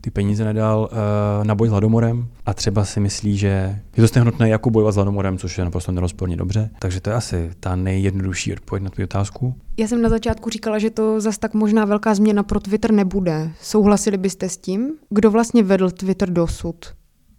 ty 0.00 0.10
peníze 0.10 0.44
nedal 0.44 0.88
uh, 0.92 1.46
na 1.46 1.54
boj 1.54 1.68
s 1.68 1.70
hladomorem 1.70 2.28
a 2.46 2.54
třeba 2.54 2.84
si 2.84 3.00
myslí, 3.00 3.36
že 3.36 3.80
je 3.96 4.00
to 4.00 4.08
stejně 4.08 4.24
nutné 4.24 4.48
jako 4.48 4.70
bojovat 4.70 4.92
s 4.92 4.94
hladomorem, 4.94 5.38
což 5.38 5.58
je 5.58 5.64
naprosto 5.64 5.92
nerozporně 5.92 6.36
dobře. 6.36 6.70
Takže 6.78 7.00
to 7.00 7.10
je 7.10 7.16
asi 7.16 7.50
ta 7.60 7.76
nejjednodušší 7.76 8.52
odpověď 8.52 8.82
na 8.82 8.90
tu 8.90 9.02
otázku. 9.02 9.54
Já 9.76 9.88
jsem 9.88 10.02
na 10.02 10.08
začátku 10.08 10.50
říkala, 10.50 10.78
že 10.78 10.90
to 10.90 11.20
zas 11.20 11.38
tak 11.38 11.54
možná 11.54 11.84
velká 11.84 12.14
změna 12.14 12.42
pro 12.42 12.60
Twitter 12.60 12.92
nebude. 12.92 13.50
Souhlasili 13.60 14.16
byste 14.16 14.48
s 14.48 14.56
tím? 14.56 14.90
Kdo 15.10 15.30
vlastně 15.30 15.62
vedl 15.62 15.90
Twitter 15.90 16.30
dosud? 16.30 16.76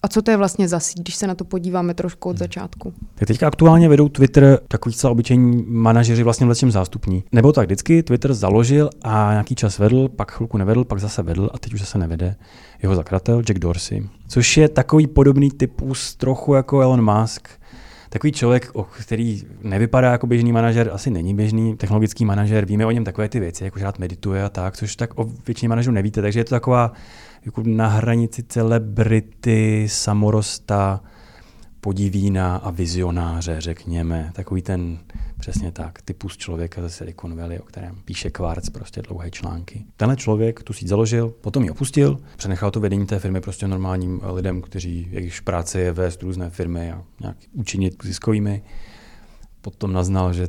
A 0.06 0.08
co 0.08 0.22
to 0.22 0.32
je 0.32 0.38
vlastně 0.38 0.68
za 0.68 0.80
síť, 0.80 1.00
když 1.00 1.16
se 1.16 1.28
na 1.28 1.36
to 1.36 1.46
podíváme 1.46 1.94
trošku 1.94 2.30
od 2.30 2.38
začátku? 2.38 2.94
Tak 3.16 3.28
teďka 3.28 3.48
aktuálně 3.48 3.90
vedou 3.90 4.10
Twitter 4.10 4.60
takový 4.68 4.96
celá 4.96 5.12
obyčejní 5.12 5.66
manažeři 5.68 6.24
vlastně 6.24 6.46
vlastně 6.46 6.72
zástupní. 6.72 7.24
Nebo 7.32 7.52
tak 7.52 7.66
vždycky 7.66 8.04
Twitter 8.04 8.34
založil 8.34 8.90
a 9.02 9.32
nějaký 9.32 9.56
čas 9.56 9.80
vedl, 9.80 10.10
pak 10.10 10.32
chvilku 10.32 10.58
nevedl, 10.58 10.84
pak 10.84 11.00
zase 11.00 11.24
vedl 11.24 11.50
a 11.54 11.58
teď 11.58 11.74
už 11.74 11.80
zase 11.80 11.98
nevede. 11.98 12.36
Jeho 12.82 12.96
zakladatel 12.96 13.42
Jack 13.42 13.60
Dorsey, 13.60 14.04
což 14.28 14.58
je 14.58 14.70
takový 14.70 15.08
podobný 15.08 15.52
typus 15.52 16.16
trochu 16.16 16.54
jako 16.54 16.82
Elon 16.82 17.14
Musk, 17.14 17.50
takový 18.10 18.32
člověk, 18.32 18.72
který 19.00 19.44
nevypadá 19.64 20.12
jako 20.12 20.28
běžný 20.28 20.52
manažer, 20.52 20.90
asi 20.94 21.10
není 21.10 21.36
běžný 21.36 21.78
technologický 21.78 22.26
manažer, 22.26 22.66
víme 22.66 22.86
o 22.86 22.92
něm 22.92 23.04
takové 23.04 23.30
ty 23.30 23.40
věci, 23.40 23.64
jako 23.64 23.80
že 23.80 23.86
rád 23.86 24.00
medituje 24.00 24.44
a 24.44 24.50
tak, 24.50 24.78
což 24.78 24.96
tak 24.96 25.20
o 25.20 25.30
většině 25.48 25.70
manažerů 25.70 25.94
nevíte, 25.94 26.22
takže 26.22 26.40
je 26.40 26.44
to 26.44 26.56
taková 26.56 26.92
jako 27.46 27.64
na 27.66 27.88
hranici 27.88 28.44
celebrity, 28.44 29.86
samorosta, 29.90 31.02
podivína 31.86 32.56
a 32.56 32.72
vizionáře, 32.72 33.62
řekněme. 33.62 34.32
Takový 34.34 34.62
ten, 34.62 34.98
přesně 35.40 35.72
tak, 35.72 36.02
typus 36.02 36.38
člověka 36.38 36.82
ze 36.82 36.90
Silicon 36.90 37.38
Valley, 37.38 37.60
o 37.60 37.64
kterém 37.64 37.96
píše 38.06 38.30
Quartz 38.30 38.70
prostě 38.70 39.02
dlouhé 39.02 39.32
články. 39.32 39.86
Tenhle 39.98 40.16
člověk 40.16 40.64
tu 40.64 40.74
síť 40.74 40.88
založil, 40.88 41.30
potom 41.42 41.64
ji 41.64 41.70
opustil, 41.70 42.20
přenechal 42.38 42.72
to 42.72 42.80
vedení 42.80 43.06
té 43.06 43.20
firmy 43.20 43.42
prostě 43.42 43.68
normálním 43.68 44.22
lidem, 44.34 44.62
kteří, 44.62 45.08
jejichž 45.12 45.40
práce 45.40 45.80
je 45.80 45.92
vést 45.92 46.24
různé 46.24 46.50
firmy 46.50 46.92
a 46.92 47.04
nějak 47.20 47.38
učinit 47.54 48.04
ziskovými. 48.04 48.64
Potom 49.62 49.94
naznal, 49.94 50.34
že 50.34 50.48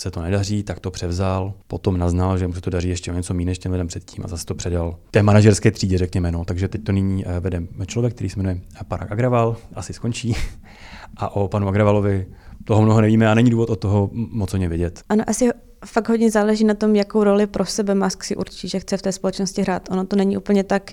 se 0.00 0.10
to 0.10 0.22
nedaří, 0.22 0.62
tak 0.62 0.80
to 0.80 0.90
převzal, 0.90 1.54
potom 1.66 1.98
naznal, 1.98 2.38
že 2.38 2.46
mu 2.46 2.54
se 2.54 2.60
to 2.60 2.70
daří 2.70 2.88
ještě 2.88 3.12
o 3.12 3.14
něco 3.14 3.34
méně 3.34 3.46
než 3.46 3.58
těm 3.58 3.72
lidem 3.72 3.86
předtím 3.86 4.24
a 4.24 4.28
zase 4.28 4.46
to 4.46 4.54
předal 4.54 4.96
té 5.10 5.22
manažerské 5.22 5.70
třídě, 5.70 5.98
řekněme. 5.98 6.32
No. 6.32 6.44
Takže 6.44 6.68
teď 6.68 6.84
to 6.84 6.92
nyní 6.92 7.26
eh, 7.26 7.40
vede 7.40 7.62
člověk, 7.86 8.14
který 8.14 8.30
se 8.30 8.38
jmenuje 8.38 8.60
Parag 8.88 9.12
Agraval, 9.12 9.56
asi 9.74 9.92
skončí. 9.92 10.34
A 11.16 11.36
o 11.36 11.48
panu 11.48 11.68
Agravalovi 11.68 12.26
toho 12.64 12.82
mnoho 12.82 13.00
nevíme 13.00 13.28
a 13.28 13.34
není 13.34 13.50
důvod 13.50 13.70
od 13.70 13.76
toho 13.76 14.10
moc 14.12 14.54
o 14.54 14.56
ně 14.56 14.68
vědět. 14.68 15.02
Ano, 15.08 15.24
asi 15.26 15.48
fakt 15.84 16.08
hodně 16.08 16.30
záleží 16.30 16.64
na 16.64 16.74
tom, 16.74 16.96
jakou 16.96 17.24
roli 17.24 17.46
pro 17.46 17.64
sebe 17.64 17.94
Musk 17.94 18.24
si 18.24 18.36
určí, 18.36 18.68
že 18.68 18.80
chce 18.80 18.96
v 18.96 19.02
té 19.02 19.12
společnosti 19.12 19.62
hrát. 19.62 19.88
Ono 19.90 20.06
to 20.06 20.16
není 20.16 20.36
úplně 20.36 20.64
tak, 20.64 20.92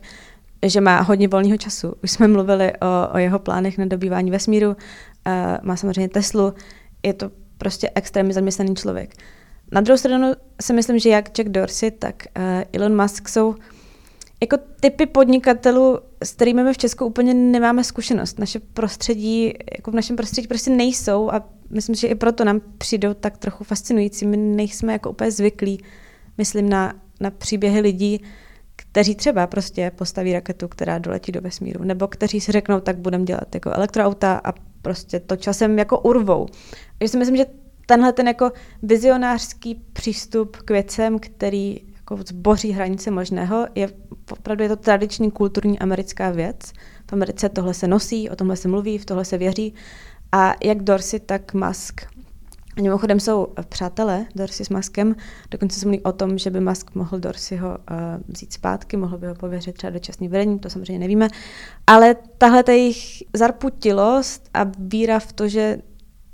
že 0.65 0.81
má 0.81 1.01
hodně 1.01 1.27
volného 1.27 1.57
času. 1.57 1.93
Už 2.03 2.11
jsme 2.11 2.27
mluvili 2.27 2.73
o, 2.73 3.13
o 3.13 3.17
jeho 3.17 3.39
plánech 3.39 3.77
na 3.77 3.85
dobývání 3.85 4.31
vesmíru, 4.31 4.69
uh, 4.69 4.75
má 5.63 5.75
samozřejmě 5.75 6.09
Teslu, 6.09 6.53
je 7.03 7.13
to 7.13 7.31
prostě 7.57 7.91
extrémně 7.95 8.33
zaměstnaný 8.33 8.75
člověk. 8.75 9.15
Na 9.71 9.81
druhou 9.81 9.97
stranu 9.97 10.33
si 10.61 10.73
myslím, 10.73 10.99
že 10.99 11.09
jak 11.09 11.29
Jack 11.29 11.49
Dorsey, 11.49 11.91
tak 11.91 12.23
uh, 12.37 12.43
Elon 12.73 13.01
Musk 13.01 13.29
jsou 13.29 13.55
jako 14.41 14.57
typy 14.79 15.05
podnikatelů, 15.05 15.99
s 16.23 16.31
kterými 16.31 16.63
my 16.63 16.73
v 16.73 16.77
Česku 16.77 17.05
úplně 17.05 17.33
nemáme 17.33 17.83
zkušenost. 17.83 18.39
Naše 18.39 18.59
prostředí, 18.59 19.53
jako 19.77 19.91
v 19.91 19.95
našem 19.95 20.15
prostředí 20.15 20.47
prostě 20.47 20.71
nejsou 20.71 21.31
a 21.31 21.49
myslím, 21.69 21.95
že 21.95 22.07
i 22.07 22.15
proto 22.15 22.43
nám 22.43 22.61
přijdou 22.77 23.13
tak 23.13 23.37
trochu 23.37 23.63
fascinující. 23.63 24.25
My 24.25 24.37
nejsme 24.37 24.93
jako 24.93 25.09
úplně 25.09 25.31
zvyklí, 25.31 25.83
myslím, 26.37 26.69
na, 26.69 26.93
na 27.19 27.31
příběhy 27.31 27.79
lidí, 27.79 28.21
kteří 28.75 29.15
třeba 29.15 29.47
prostě 29.47 29.91
postaví 29.95 30.33
raketu, 30.33 30.67
která 30.67 30.97
doletí 30.97 31.31
do 31.31 31.41
vesmíru, 31.41 31.83
nebo 31.83 32.07
kteří 32.07 32.41
si 32.41 32.51
řeknou, 32.51 32.79
tak 32.79 32.97
budeme 32.97 33.23
dělat 33.23 33.55
jako 33.55 33.71
elektroauta 33.71 34.41
a 34.43 34.53
prostě 34.85 35.19
to 35.19 35.35
časem 35.35 35.79
jako 35.79 35.99
urvou. 35.99 36.45
Takže 36.97 37.11
si 37.11 37.17
myslím, 37.17 37.37
že 37.37 37.45
tenhle 37.85 38.13
ten 38.13 38.27
jako 38.27 38.51
vizionářský 38.83 39.75
přístup 39.93 40.57
k 40.57 40.71
věcem, 40.71 41.19
který 41.19 41.81
jako 41.95 42.17
zboří 42.27 42.71
hranice 42.71 43.11
možného, 43.11 43.67
je 43.75 43.89
opravdu 44.31 44.63
je 44.63 44.69
to 44.69 44.75
tradiční 44.75 45.31
kulturní 45.31 45.79
americká 45.79 46.29
věc. 46.29 46.71
V 47.09 47.13
Americe 47.13 47.49
tohle 47.49 47.73
se 47.73 47.87
nosí, 47.87 48.29
o 48.29 48.35
tomhle 48.35 48.55
se 48.55 48.67
mluví, 48.67 48.97
v 48.97 49.05
tohle 49.05 49.25
se 49.25 49.37
věří. 49.37 49.73
A 50.31 50.53
jak 50.63 50.83
Dorsey, 50.83 51.19
tak 51.19 51.53
Musk 51.53 52.01
a 52.77 52.81
mimochodem 52.81 53.19
jsou 53.19 53.47
přátelé 53.69 54.25
Dorsey 54.35 54.65
s 54.65 54.69
Muskem, 54.69 55.15
dokonce 55.51 55.79
se 55.79 55.85
mluví 55.85 56.01
o 56.01 56.11
tom, 56.11 56.37
že 56.37 56.49
by 56.49 56.59
Musk 56.59 56.95
mohl 56.95 57.19
Dorseyho 57.19 57.69
uh, 57.69 57.75
vzít 58.27 58.53
zpátky, 58.53 58.97
mohl 58.97 59.17
by 59.17 59.27
ho 59.27 59.35
pověřit 59.35 59.73
třeba 59.73 59.91
dočasný 59.91 60.27
vedení, 60.27 60.59
to 60.59 60.69
samozřejmě 60.69 60.99
nevíme. 60.99 61.27
Ale 61.87 62.15
tahle 62.37 62.63
ta 62.63 62.71
jejich 62.71 63.23
zarputilost 63.33 64.49
a 64.53 64.71
víra 64.79 65.19
v 65.19 65.33
to, 65.33 65.47
že 65.47 65.77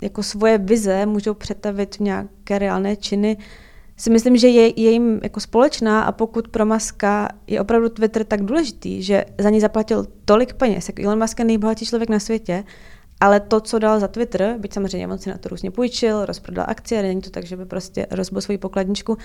jako 0.02 0.22
svoje 0.22 0.58
vize 0.58 1.06
můžou 1.06 1.34
přetavit 1.34 1.96
v 1.96 2.00
nějaké 2.00 2.58
reálné 2.58 2.96
činy, 2.96 3.36
si 3.96 4.10
myslím, 4.10 4.36
že 4.36 4.48
je, 4.48 4.80
je 4.80 4.90
jim 4.90 5.20
jako 5.22 5.40
společná 5.40 6.02
a 6.02 6.12
pokud 6.12 6.48
pro 6.48 6.66
Muska 6.66 7.28
je 7.46 7.60
opravdu 7.60 7.88
Twitter 7.88 8.24
tak 8.24 8.42
důležitý, 8.44 9.02
že 9.02 9.24
za 9.38 9.50
ní 9.50 9.60
zaplatil 9.60 10.06
tolik 10.24 10.54
peněz, 10.54 10.88
jako 10.88 11.02
Elon 11.02 11.18
Musk 11.18 11.38
je 11.38 11.44
nejbohatší 11.44 11.86
člověk 11.86 12.10
na 12.10 12.18
světě, 12.18 12.64
ale 13.22 13.40
to, 13.40 13.60
co 13.60 13.78
dal 13.78 14.00
za 14.00 14.08
Twitter, 14.08 14.56
byť 14.58 14.74
samozřejmě 14.74 15.08
on 15.08 15.18
si 15.18 15.30
na 15.30 15.38
to 15.38 15.48
různě 15.48 15.70
půjčil, 15.70 16.26
rozprodal 16.26 16.64
akcie, 16.68 17.02
není 17.02 17.20
to 17.20 17.30
tak, 17.30 17.44
že 17.44 17.56
by 17.56 17.64
prostě 17.64 18.06
rozbil 18.10 18.40
svoji 18.40 18.58
pokladničku 18.58 19.18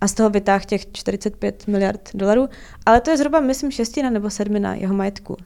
a 0.00 0.08
z 0.08 0.14
toho 0.14 0.30
vytáhl 0.30 0.64
těch 0.66 0.92
45 0.92 1.66
miliard 1.66 2.10
dolarů, 2.14 2.48
ale 2.86 3.00
to 3.00 3.10
je 3.10 3.16
zhruba, 3.16 3.40
myslím, 3.40 3.70
šestina 3.70 4.10
nebo 4.10 4.30
sedmina 4.30 4.74
jeho 4.74 4.94
majetku. 4.94 5.36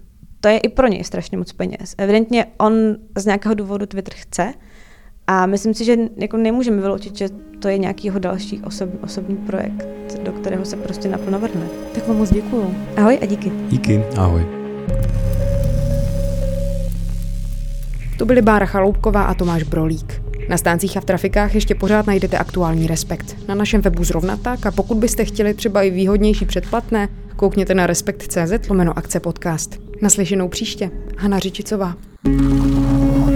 To 0.40 0.48
je 0.48 0.58
i 0.58 0.68
pro 0.68 0.88
něj 0.88 1.04
strašně 1.04 1.38
moc 1.38 1.52
peněz. 1.52 1.94
Evidentně 1.98 2.46
on 2.58 2.72
z 3.16 3.26
nějakého 3.26 3.54
důvodu 3.54 3.86
Twitter 3.86 4.14
chce 4.16 4.54
a 5.26 5.46
myslím 5.46 5.74
si, 5.74 5.84
že 5.84 5.96
jako 6.16 6.36
nemůžeme 6.36 6.80
vyloučit, 6.80 7.16
že 7.16 7.28
to 7.58 7.68
je 7.68 7.78
nějaký 7.78 8.06
jeho 8.06 8.18
další 8.18 8.62
osob, 8.62 8.90
osobní 9.02 9.36
projekt, 9.36 9.86
do 10.22 10.32
kterého 10.32 10.64
se 10.64 10.76
prostě 10.76 11.08
naplno 11.08 11.38
vrhne. 11.38 11.66
Tak 11.94 12.08
vám 12.08 12.16
moc 12.16 12.32
děkuju. 12.32 12.74
Ahoj 12.96 13.18
a 13.22 13.26
díky. 13.26 13.52
Díky, 13.68 14.04
ahoj. 14.16 14.46
To 18.18 18.24
byly 18.24 18.42
Bára 18.42 18.66
Chaloupková 18.66 19.22
a 19.22 19.34
Tomáš 19.34 19.62
Brolík. 19.62 20.22
Na 20.48 20.56
stáncích 20.56 20.96
a 20.96 21.00
v 21.00 21.04
trafikách 21.04 21.54
ještě 21.54 21.74
pořád 21.74 22.06
najdete 22.06 22.38
aktuální 22.38 22.86
respekt. 22.86 23.48
Na 23.48 23.54
našem 23.54 23.80
webu 23.80 24.04
zrovna 24.04 24.36
tak 24.36 24.66
a 24.66 24.70
pokud 24.70 24.96
byste 24.96 25.24
chtěli 25.24 25.54
třeba 25.54 25.82
i 25.82 25.90
výhodnější 25.90 26.44
předplatné, 26.44 27.08
koukněte 27.36 27.74
na 27.74 27.86
respekt.cz 27.86 28.68
lomeno 28.68 28.98
akce 28.98 29.20
podcast. 29.20 29.80
Naslyšenou 30.02 30.48
příště. 30.48 30.90
Hana 31.18 31.38
Řičicová. 31.38 31.94
thank 32.24 33.30
you 33.30 33.35